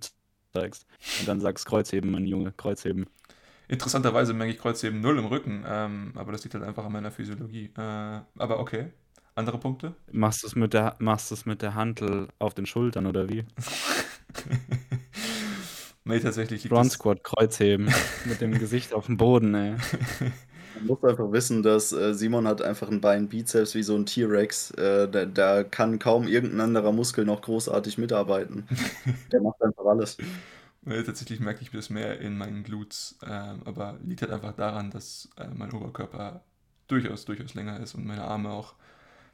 [0.53, 0.85] zeigst.
[1.19, 3.07] Und dann sagst Kreuzheben, mein Junge, Kreuzheben.
[3.67, 7.11] Interessanterweise merke ich Kreuzheben null im Rücken, ähm, aber das liegt halt einfach an meiner
[7.11, 7.71] Physiologie.
[7.77, 7.81] Äh,
[8.37, 8.91] aber okay.
[9.35, 9.95] Andere Punkte?
[10.11, 13.45] Machst du es mit der, machst du's mit der Hantel auf den Schultern oder wie?
[16.03, 17.91] nee, tatsächlich liegt Front Squat, Kreuzheben.
[18.25, 19.75] mit dem Gesicht auf dem Boden, ey.
[20.75, 24.05] Man muss einfach wissen, dass äh, Simon hat einfach ein Bein Bizeps wie so ein
[24.05, 24.71] T-Rex.
[24.71, 28.67] Äh, da, da, kann kaum irgendein anderer Muskel noch großartig mitarbeiten.
[29.31, 30.17] Der macht einfach alles.
[30.85, 34.91] Ja, tatsächlich merke ich das mehr in meinen Glutes, äh, aber liegt halt einfach daran,
[34.91, 36.43] dass äh, mein Oberkörper
[36.87, 38.75] durchaus, durchaus länger ist und meine Arme auch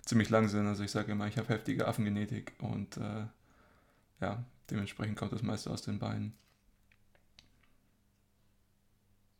[0.05, 0.67] ziemlich lang sind.
[0.67, 3.25] Also ich sage immer, ich habe heftige Affengenetik und äh,
[4.21, 6.33] ja, dementsprechend kommt das meiste aus den Beinen.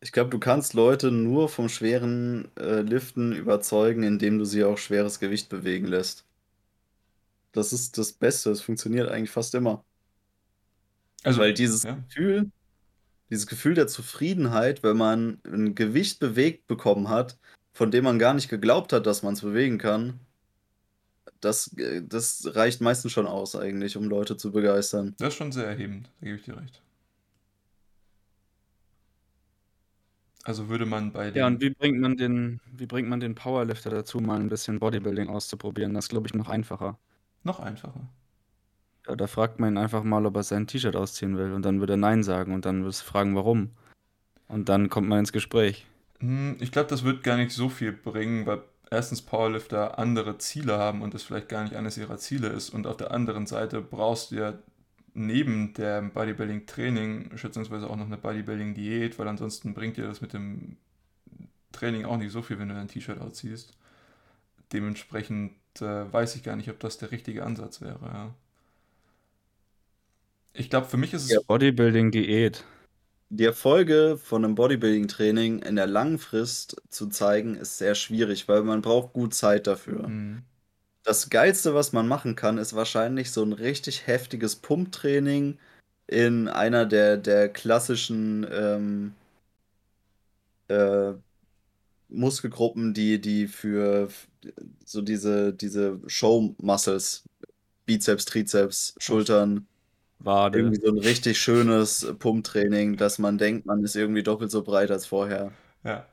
[0.02, 4.76] Ich glaube, du kannst Leute nur vom schweren äh, Liften überzeugen, indem du sie auch
[4.76, 6.26] schweres Gewicht bewegen lässt.
[7.52, 8.50] Das ist das Beste.
[8.50, 9.84] Es funktioniert eigentlich fast immer.
[11.24, 11.94] Also, Weil dieses ja.
[11.94, 12.50] Gefühl,
[13.30, 17.38] dieses Gefühl der Zufriedenheit, wenn man ein Gewicht bewegt bekommen hat,
[17.72, 20.20] von dem man gar nicht geglaubt hat, dass man es bewegen kann,
[21.40, 25.14] das, äh, das reicht meistens schon aus eigentlich, um Leute zu begeistern.
[25.18, 26.82] Das ist schon sehr erhebend, da gebe ich dir recht.
[30.42, 33.90] Also würde man bei Ja, und wie bringt man den wie bringt man den Powerlifter
[33.90, 35.92] dazu, mal ein bisschen Bodybuilding auszuprobieren?
[35.94, 36.98] Das ist, glaube ich, noch einfacher.
[37.42, 38.08] Noch einfacher?
[39.06, 41.80] Ja, da fragt man ihn einfach mal, ob er sein T-Shirt ausziehen will und dann
[41.80, 43.70] wird er „Nein“ sagen und dann wirst du fragen: „Warum?“
[44.48, 45.86] Und dann kommt man ins Gespräch.
[46.20, 50.78] Hm, ich glaube, das wird gar nicht so viel bringen, weil erstens Powerlifter andere Ziele
[50.78, 53.80] haben und das vielleicht gar nicht eines ihrer Ziele ist und auf der anderen Seite
[53.80, 54.54] brauchst du ja
[55.14, 60.76] neben dem Bodybuilding-Training schätzungsweise auch noch eine Bodybuilding-Diät, weil ansonsten bringt dir das mit dem
[61.72, 63.72] Training auch nicht so viel, wenn du dein T-Shirt ausziehst.
[64.72, 68.00] Dementsprechend äh, weiß ich gar nicht, ob das der richtige Ansatz wäre.
[68.02, 68.34] Ja.
[70.52, 71.30] Ich glaube, für mich ist es.
[71.30, 72.64] Ja, Bodybuilding-Diät.
[73.30, 78.62] Die Erfolge von einem Bodybuilding-Training in der langen Frist zu zeigen, ist sehr schwierig, weil
[78.62, 80.08] man braucht gut Zeit dafür.
[80.08, 80.42] Mhm.
[81.04, 85.58] Das Geilste, was man machen kann, ist wahrscheinlich so ein richtig heftiges Pumptraining
[86.06, 89.14] in einer der, der klassischen ähm,
[90.68, 91.12] äh,
[92.08, 94.08] Muskelgruppen, die, die für
[94.84, 97.22] so diese, diese Show-Muscles,
[97.86, 99.66] Bizeps, Trizeps, Schultern,
[100.20, 100.58] Wade.
[100.58, 104.90] Irgendwie so ein richtig schönes Pumptraining, dass man denkt, man ist irgendwie doppelt so breit
[104.90, 105.52] als vorher.
[105.84, 106.06] Ja.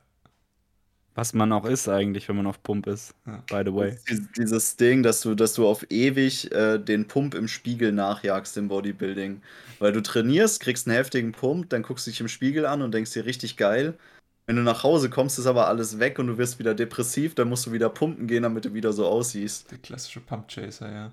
[1.14, 3.42] Was man auch ist eigentlich, wenn man auf Pump ist, ja.
[3.50, 3.98] by the way.
[4.36, 8.68] Dieses Ding, dass du, dass du auf ewig äh, den Pump im Spiegel nachjagst im
[8.68, 9.42] Bodybuilding.
[9.80, 12.94] Weil du trainierst, kriegst einen heftigen Pump, dann guckst du dich im Spiegel an und
[12.94, 13.98] denkst dir richtig geil.
[14.46, 17.48] Wenn du nach Hause kommst, ist aber alles weg und du wirst wieder depressiv, dann
[17.48, 19.70] musst du wieder pumpen gehen, damit du wieder so aussiehst.
[19.72, 21.12] Der klassische Pump Chaser, ja.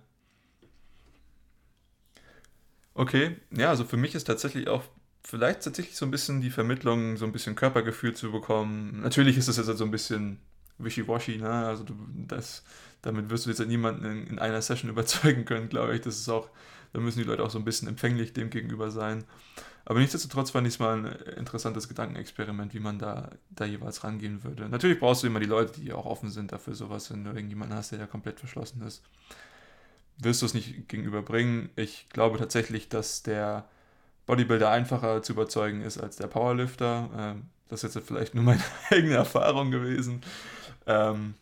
[2.95, 4.83] Okay, ja, also für mich ist tatsächlich auch
[5.21, 9.01] vielleicht tatsächlich so ein bisschen die Vermittlung, so ein bisschen Körpergefühl zu bekommen.
[9.01, 10.39] Natürlich ist das jetzt halt so ein bisschen
[10.77, 11.49] wischiwaschi, ne?
[11.49, 11.93] Also du,
[12.27, 12.63] das,
[13.01, 16.01] damit wirst du jetzt niemanden in, in, einer Session überzeugen können, glaube ich.
[16.01, 16.49] Das ist auch,
[16.93, 19.25] da müssen die Leute auch so ein bisschen empfänglich dem gegenüber sein.
[19.83, 21.05] Aber nichtsdestotrotz fand ich es mal ein
[21.37, 24.69] interessantes Gedankenexperiment, wie man da, da jeweils rangehen würde.
[24.69, 27.77] Natürlich brauchst du immer die Leute, die auch offen sind dafür sowas, wenn du irgendjemanden
[27.77, 29.03] hast, der ja komplett verschlossen ist.
[30.18, 31.70] Wirst du es nicht gegenüberbringen.
[31.76, 33.68] Ich glaube tatsächlich, dass der
[34.26, 37.09] Bodybuilder einfacher zu überzeugen ist als der Powerlifter.
[37.18, 40.22] Ähm, das ist jetzt vielleicht nur meine eigene Erfahrung gewesen.
[40.88, 41.36] Ähm,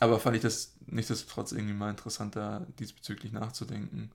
[0.00, 4.10] aber fand ich das nichtsdestotrotz irgendwie mal interessanter, diesbezüglich nachzudenken.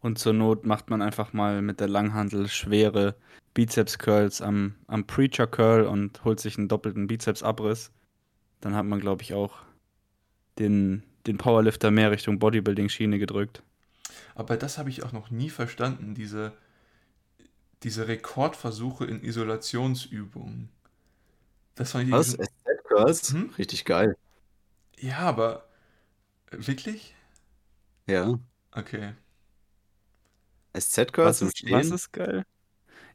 [0.00, 3.16] Und zur Not macht man einfach mal mit der Langhandel schwere
[3.52, 7.90] Bizeps-Curls am, am Preacher-Curl und holt sich einen doppelten Bizeps-Abriss.
[8.60, 9.58] Dann hat man, glaube ich, auch
[10.60, 13.62] den, den Powerlifter mehr Richtung Bodybuilding-Schiene gedrückt.
[14.34, 16.52] Aber das habe ich auch noch nie verstanden, diese,
[17.82, 20.68] diese Rekordversuche in Isolationsübungen.
[21.74, 22.36] Das fand ich Was?
[22.84, 23.32] Curls?
[23.32, 23.50] Hm?
[23.58, 24.16] Richtig geil.
[24.98, 25.64] Ja, aber
[26.50, 27.14] wirklich?
[28.06, 28.38] Ja.
[28.72, 29.14] Okay.
[30.78, 32.44] SZ Curls was ist, was ist geil?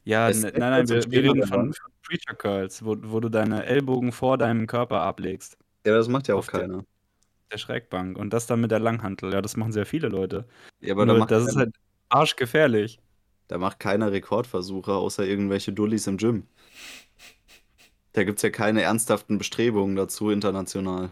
[0.04, 4.12] Ja, nein, nein, wir, wir reden von, von Preacher Curls, wo, wo du deine Ellbogen
[4.12, 5.58] vor deinem Körper ablegst.
[5.84, 6.84] Ja, das macht ja auch keiner
[7.50, 8.18] der Schrägbank.
[8.18, 9.32] Und das dann mit der Langhantel.
[9.32, 10.46] Ja, das machen sehr viele Leute.
[10.80, 11.74] Ja, aber macht das ist halt
[12.08, 12.98] arschgefährlich.
[13.48, 16.46] Da macht keiner Rekordversuche, außer irgendwelche Dullis im Gym.
[18.12, 21.10] Da gibt es ja keine ernsthaften Bestrebungen dazu international.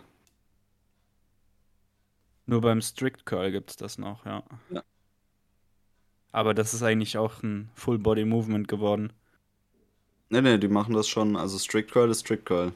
[2.47, 4.43] Nur beim Strict Curl gibt es das noch, ja.
[4.70, 4.82] ja.
[6.32, 9.12] Aber das ist eigentlich auch ein Full Body Movement geworden.
[10.30, 11.37] Ne, ne, die machen das schon.
[11.37, 12.72] Also Strict Curl ist Strict Curl.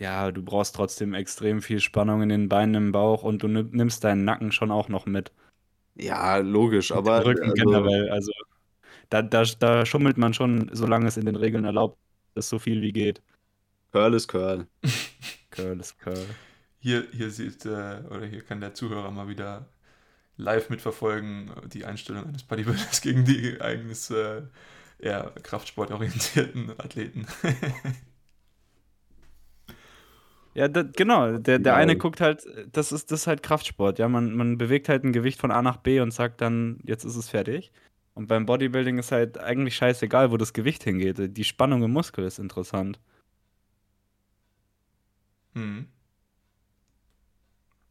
[0.00, 4.02] Ja, du brauchst trotzdem extrem viel Spannung in den Beinen, im Bauch und du nimmst
[4.02, 5.30] deinen Nacken schon auch noch mit.
[5.94, 7.26] Ja, logisch, aber.
[7.26, 8.32] Rücken also, generell, also
[9.10, 11.98] da, da, da schummelt man schon, solange es in den Regeln erlaubt
[12.34, 13.20] ist, so viel wie geht.
[13.92, 14.66] Curl ist Curl.
[15.50, 16.24] Curl ist Curl.
[16.78, 19.68] Hier, hier sieht, äh, oder hier kann der Zuhörer mal wieder
[20.38, 24.40] live mitverfolgen, die Einstellung eines Bodybuilders gegen die eigenes äh,
[24.98, 27.26] eher kraftsportorientierten Athleten.
[30.54, 31.38] Ja, da, genau.
[31.38, 33.98] Der, der eine guckt halt, das ist, das ist halt Kraftsport.
[33.98, 37.04] Ja, man, man bewegt halt ein Gewicht von A nach B und sagt dann, jetzt
[37.04, 37.70] ist es fertig.
[38.14, 41.36] Und beim Bodybuilding ist halt eigentlich scheißegal, wo das Gewicht hingeht.
[41.36, 42.98] Die Spannung im Muskel ist interessant.
[45.54, 45.86] Mhm.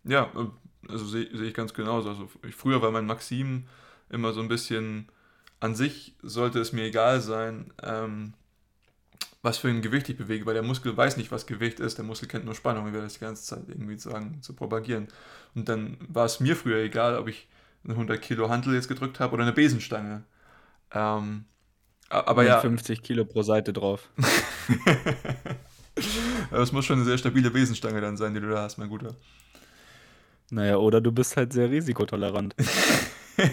[0.04, 2.10] Ja, äh, also sehe seh ich ganz genauso.
[2.10, 3.68] Also früher war mein Maxim
[4.10, 5.08] immer so ein bisschen,
[5.60, 8.34] an sich sollte es mir egal sein, ähm,
[9.42, 12.06] was für ein Gewicht ich bewege, weil der Muskel weiß nicht, was Gewicht ist, der
[12.06, 15.08] Muskel kennt nur Spannung, wie wir das die ganze Zeit irgendwie sagen, zu propagieren.
[15.56, 17.48] Und dann war es mir früher egal, ob ich
[17.84, 20.24] eine 100 Kilo Hantel jetzt gedrückt habe oder eine Besenstange.
[20.92, 21.46] Ähm,
[22.10, 22.60] aber ja.
[22.60, 24.10] 50 Kilo pro Seite drauf.
[26.52, 29.16] das muss schon eine sehr stabile Besenstange dann sein, die du da hast, mein Guter.
[30.52, 32.56] Naja, oder du bist halt sehr risikotolerant.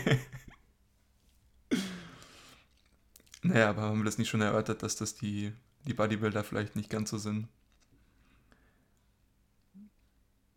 [3.43, 5.53] naja, aber haben wir das nicht schon erörtert, dass das die,
[5.87, 7.49] die Bodybuilder vielleicht nicht ganz so sind?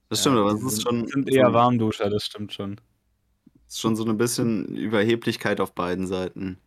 [0.10, 1.08] Das stimmt, ja, aber es ist schon.
[1.08, 2.82] sind eher Warmduscher, das stimmt schon.
[3.68, 6.58] Es ist schon so ein bisschen Überheblichkeit auf beiden Seiten.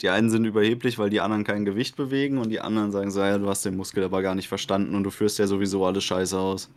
[0.00, 3.20] Die einen sind überheblich, weil die anderen kein Gewicht bewegen und die anderen sagen so,
[3.20, 6.04] ja, du hast den Muskel aber gar nicht verstanden und du führst ja sowieso alles
[6.04, 6.70] scheiße aus.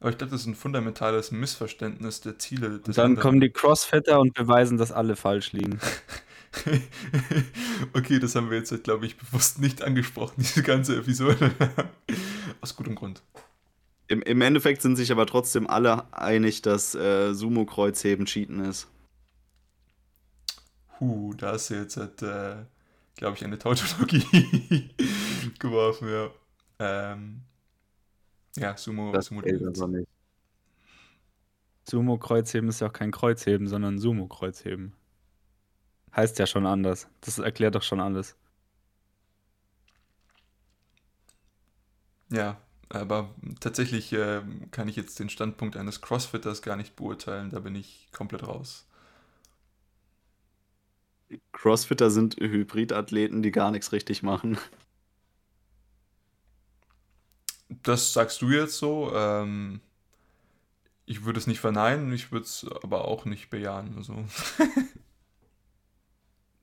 [0.00, 3.16] Aber ich glaube, das ist ein fundamentales Missverständnis der Ziele Dann anderen.
[3.16, 5.78] kommen die Crossfitter und beweisen, dass alle falsch liegen.
[7.94, 11.52] okay, das haben wir jetzt, glaube ich, bewusst nicht angesprochen, diese ganze Episode.
[12.60, 13.22] Aus gutem Grund.
[14.08, 18.88] Im, Im Endeffekt sind sich aber trotzdem alle einig, dass äh, Sumo-Kreuzheben Cheaten ist.
[20.98, 22.56] Huh, da hast du jetzt, äh,
[23.14, 24.90] glaube ich, eine Tautologie
[25.58, 26.30] geworfen, ja.
[26.80, 27.42] Ähm,
[28.56, 30.08] ja, Sumo, das Sumo nicht.
[31.88, 34.92] Sumo-Kreuzheben ist ja auch kein Kreuzheben, sondern Sumo-Kreuzheben.
[36.14, 37.08] Heißt ja schon anders.
[37.20, 38.36] Das erklärt doch schon alles.
[42.30, 47.50] Ja, aber tatsächlich äh, kann ich jetzt den Standpunkt eines Crossfitters gar nicht beurteilen.
[47.50, 48.86] Da bin ich komplett raus.
[51.52, 54.58] Crossfitter sind Hybridathleten, die gar nichts richtig machen.
[57.68, 59.12] Das sagst du jetzt so.
[59.14, 59.80] Ähm,
[61.06, 63.94] ich würde es nicht verneinen, ich würde es aber auch nicht bejahen.
[63.96, 64.24] Also.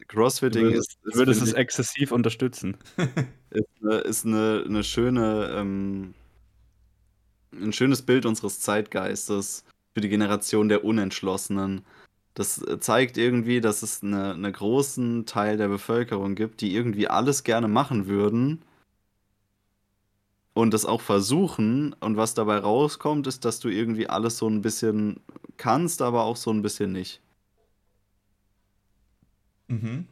[0.08, 0.98] Crossfitting ist.
[1.04, 2.78] Du würdest es exzessiv unterstützen.
[3.50, 6.14] ist eine, ist eine, eine schöne, ähm,
[7.54, 11.82] ein schönes Bild unseres Zeitgeistes für die Generation der Unentschlossenen.
[12.34, 17.08] Das äh, zeigt irgendwie, dass es einen eine großen Teil der Bevölkerung gibt, die irgendwie
[17.08, 18.62] alles gerne machen würden
[20.54, 21.94] und das auch versuchen.
[22.00, 25.20] Und was dabei rauskommt, ist, dass du irgendwie alles so ein bisschen
[25.58, 27.22] kannst, aber auch so ein bisschen nicht.
[29.68, 30.08] Mhm.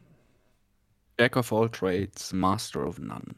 [1.18, 3.34] Jack of all trades, master of none.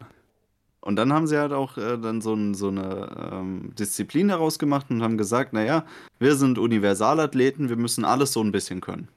[0.81, 4.59] Und dann haben sie halt auch äh, dann so, ein, so eine ähm, Disziplin daraus
[4.59, 5.85] gemacht und haben gesagt, naja,
[6.19, 9.09] wir sind Universalathleten, wir müssen alles so ein bisschen können.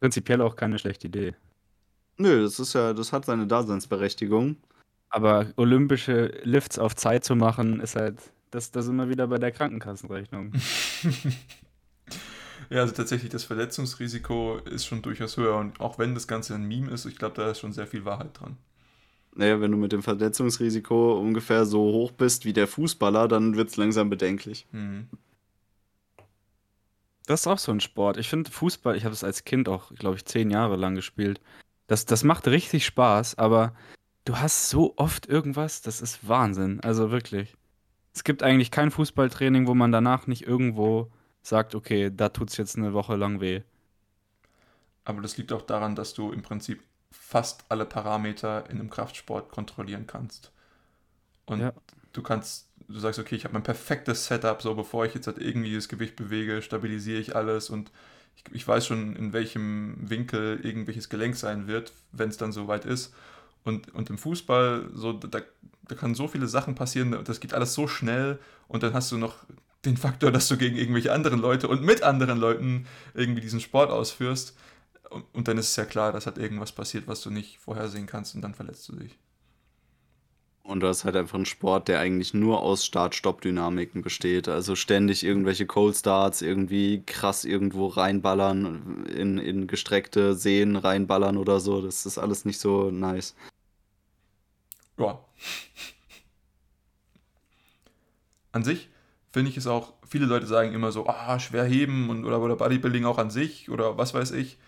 [0.00, 1.34] Prinzipiell auch keine schlechte Idee.
[2.18, 4.56] Nö, das ist ja, das hat seine Daseinsberechtigung.
[5.08, 8.18] Aber olympische Lifts auf Zeit zu machen, ist halt,
[8.50, 10.52] das, das sind wir wieder bei der Krankenkassenrechnung.
[12.72, 15.56] Ja, also tatsächlich, das Verletzungsrisiko ist schon durchaus höher.
[15.56, 18.06] Und auch wenn das Ganze ein Meme ist, ich glaube, da ist schon sehr viel
[18.06, 18.56] Wahrheit dran.
[19.34, 23.68] Naja, wenn du mit dem Verletzungsrisiko ungefähr so hoch bist wie der Fußballer, dann wird
[23.68, 24.66] es langsam bedenklich.
[24.72, 25.08] Mhm.
[27.26, 28.16] Das ist auch so ein Sport.
[28.16, 31.42] Ich finde Fußball, ich habe es als Kind auch, glaube ich, zehn Jahre lang gespielt.
[31.88, 33.74] Das, das macht richtig Spaß, aber
[34.24, 36.80] du hast so oft irgendwas, das ist Wahnsinn.
[36.80, 37.54] Also wirklich.
[38.14, 41.12] Es gibt eigentlich kein Fußballtraining, wo man danach nicht irgendwo
[41.42, 43.62] sagt, okay, da tut es jetzt eine Woche lang weh.
[45.04, 49.50] Aber das liegt auch daran, dass du im Prinzip fast alle Parameter in einem Kraftsport
[49.50, 50.52] kontrollieren kannst.
[51.46, 51.72] Und ja.
[52.12, 55.38] du kannst, du sagst, okay, ich habe mein perfektes Setup, so bevor ich jetzt halt
[55.38, 57.90] irgendwie das Gewicht bewege, stabilisiere ich alles und
[58.36, 62.84] ich, ich weiß schon, in welchem Winkel irgendwelches Gelenk sein wird, wenn es dann soweit
[62.84, 63.12] ist.
[63.64, 65.40] Und, und im Fußball, so, da,
[65.82, 68.38] da kann so viele Sachen passieren, das geht alles so schnell
[68.68, 69.44] und dann hast du noch
[69.84, 73.90] den Faktor, dass du gegen irgendwelche anderen Leute und mit anderen Leuten irgendwie diesen Sport
[73.90, 74.56] ausführst.
[75.10, 78.06] Und, und dann ist es ja klar, dass halt irgendwas passiert, was du nicht vorhersehen
[78.06, 79.18] kannst und dann verletzt du dich.
[80.62, 84.46] Und du hast halt einfach einen Sport, der eigentlich nur aus Start-Stopp-Dynamiken besteht.
[84.46, 91.58] Also ständig irgendwelche Cold Starts irgendwie krass irgendwo reinballern, in, in gestreckte Seen reinballern oder
[91.58, 91.82] so.
[91.82, 93.34] Das ist alles nicht so nice.
[94.98, 95.18] Ja.
[98.52, 98.91] An sich
[99.32, 102.56] finde ich es auch, viele Leute sagen immer so, ah, schwer heben und, oder, oder
[102.56, 104.58] Bodybuilding auch an sich oder was weiß ich.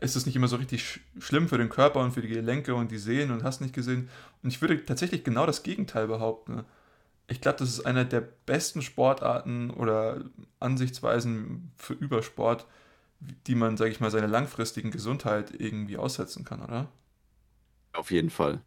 [0.00, 2.74] Ist es nicht immer so richtig sch schlimm für den Körper und für die Gelenke
[2.74, 4.08] und die Sehnen und hast nicht gesehen?
[4.42, 6.64] Und ich würde tatsächlich genau das Gegenteil behaupten.
[7.28, 10.24] Ich glaube, das ist einer der besten Sportarten oder
[10.58, 12.66] Ansichtsweisen für Übersport,
[13.46, 16.88] die man, sage ich mal, seiner langfristigen Gesundheit irgendwie aussetzen kann, oder?
[17.92, 18.60] Auf jeden Fall.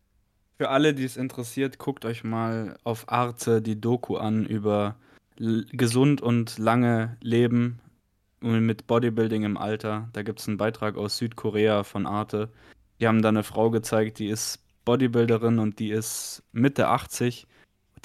[0.57, 4.95] Für alle, die es interessiert, guckt euch mal auf Arte die Doku an über
[5.37, 7.79] gesund und lange Leben
[8.41, 10.09] mit Bodybuilding im Alter.
[10.13, 12.49] Da gibt es einen Beitrag aus Südkorea von Arte.
[12.99, 17.47] Die haben da eine Frau gezeigt, die ist Bodybuilderin und die ist Mitte 80.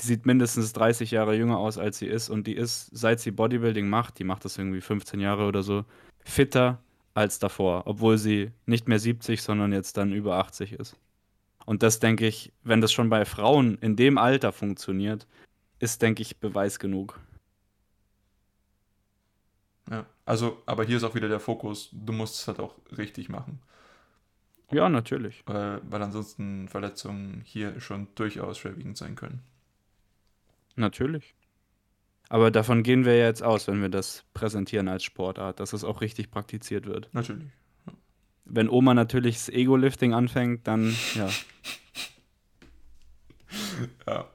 [0.00, 2.30] Die sieht mindestens 30 Jahre jünger aus, als sie ist.
[2.30, 5.84] Und die ist, seit sie Bodybuilding macht, die macht das irgendwie 15 Jahre oder so,
[6.24, 7.82] fitter als davor.
[7.86, 10.96] Obwohl sie nicht mehr 70, sondern jetzt dann über 80 ist.
[11.66, 15.26] Und das denke ich, wenn das schon bei Frauen in dem Alter funktioniert,
[15.80, 17.18] ist, denke ich, Beweis genug.
[19.90, 23.28] Ja, also, aber hier ist auch wieder der Fokus, du musst es halt auch richtig
[23.28, 23.60] machen.
[24.70, 25.42] Ja, natürlich.
[25.46, 29.42] Weil, weil ansonsten Verletzungen hier schon durchaus schwerwiegend sein können.
[30.76, 31.34] Natürlich.
[32.28, 36.00] Aber davon gehen wir jetzt aus, wenn wir das präsentieren als Sportart, dass es auch
[36.00, 37.12] richtig praktiziert wird.
[37.12, 37.50] Natürlich.
[37.86, 37.92] Ja.
[38.44, 41.28] Wenn Oma natürlich das Ego-Lifting anfängt, dann ja.
[44.06, 44.30] ja.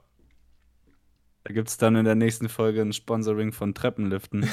[1.45, 4.41] Da gibt es dann in der nächsten Folge ein Sponsoring von Treppenliften.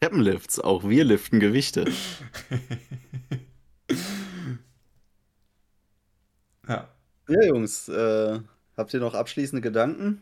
[0.00, 1.84] Treppenlifts, auch wir liften Gewichte.
[6.68, 6.88] ja.
[7.28, 8.40] Ja, Jungs, äh,
[8.76, 10.20] habt ihr noch abschließende Gedanken?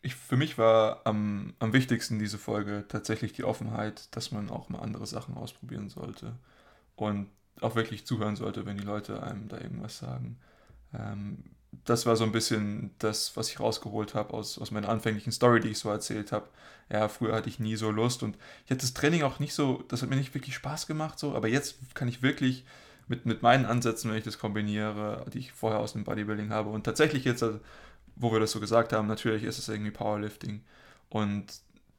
[0.00, 4.70] Ich, für mich war am, am wichtigsten diese Folge tatsächlich die Offenheit, dass man auch
[4.70, 6.38] mal andere Sachen ausprobieren sollte
[6.96, 7.28] und
[7.60, 10.38] auch wirklich zuhören sollte, wenn die Leute einem da irgendwas sagen.
[10.94, 11.38] Ähm,
[11.84, 15.60] das war so ein bisschen das, was ich rausgeholt habe aus, aus meiner anfänglichen Story,
[15.60, 16.48] die ich so erzählt habe.
[16.90, 19.82] Ja, früher hatte ich nie so Lust und ich hatte das Training auch nicht so,
[19.88, 22.64] das hat mir nicht wirklich Spaß gemacht, so, aber jetzt kann ich wirklich
[23.08, 26.70] mit, mit meinen Ansätzen, wenn ich das kombiniere, die ich vorher aus dem Bodybuilding habe
[26.70, 27.60] und tatsächlich jetzt, also,
[28.16, 30.62] wo wir das so gesagt haben, natürlich ist es irgendwie Powerlifting
[31.08, 31.46] und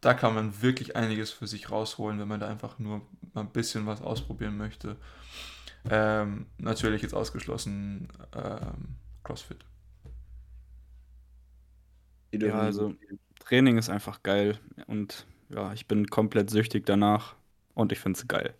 [0.03, 3.01] da kann man wirklich einiges für sich rausholen, wenn man da einfach nur
[3.33, 4.97] mal ein bisschen was ausprobieren möchte.
[5.89, 9.65] Ähm, natürlich jetzt ausgeschlossen ähm, CrossFit.
[12.33, 12.95] Ja, also
[13.39, 17.35] Training ist einfach geil und ja, ich bin komplett süchtig danach
[17.73, 18.53] und ich finde es geil.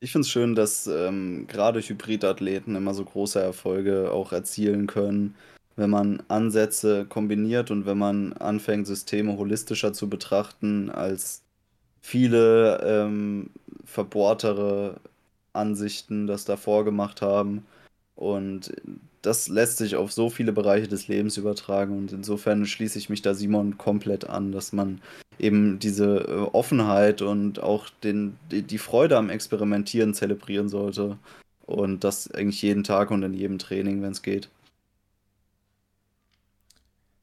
[0.00, 5.34] Ich finde es schön, dass ähm, gerade Hybridathleten immer so große Erfolge auch erzielen können,
[5.76, 11.42] wenn man Ansätze kombiniert und wenn man anfängt, Systeme holistischer zu betrachten als
[12.00, 13.50] viele ähm,
[13.84, 15.00] verbohrtere
[15.54, 17.64] Ansichten das davor gemacht haben.
[18.14, 18.72] Und
[19.22, 21.96] das lässt sich auf so viele Bereiche des Lebens übertragen.
[21.96, 25.00] Und insofern schließe ich mich da Simon komplett an, dass man
[25.38, 31.18] eben diese äh, Offenheit und auch den, die, die Freude am Experimentieren zelebrieren sollte.
[31.66, 34.50] Und das eigentlich jeden Tag und in jedem Training, wenn es geht.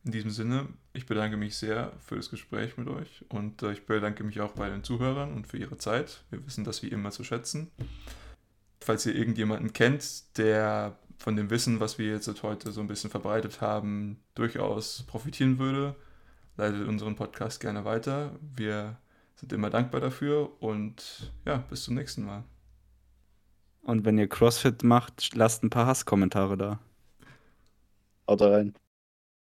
[0.03, 3.85] In diesem Sinne, ich bedanke mich sehr für das Gespräch mit euch und äh, ich
[3.85, 6.23] bedanke mich auch bei den Zuhörern und für ihre Zeit.
[6.31, 7.69] Wir wissen das wie immer zu schätzen.
[8.79, 13.11] Falls ihr irgendjemanden kennt, der von dem Wissen, was wir jetzt heute so ein bisschen
[13.11, 15.95] verbreitet haben, durchaus profitieren würde,
[16.57, 18.39] leitet unseren Podcast gerne weiter.
[18.55, 18.97] Wir
[19.35, 22.43] sind immer dankbar dafür und ja, bis zum nächsten Mal.
[23.83, 26.79] Und wenn ihr CrossFit macht, lasst ein paar Hasskommentare da.
[28.27, 28.73] Haut rein.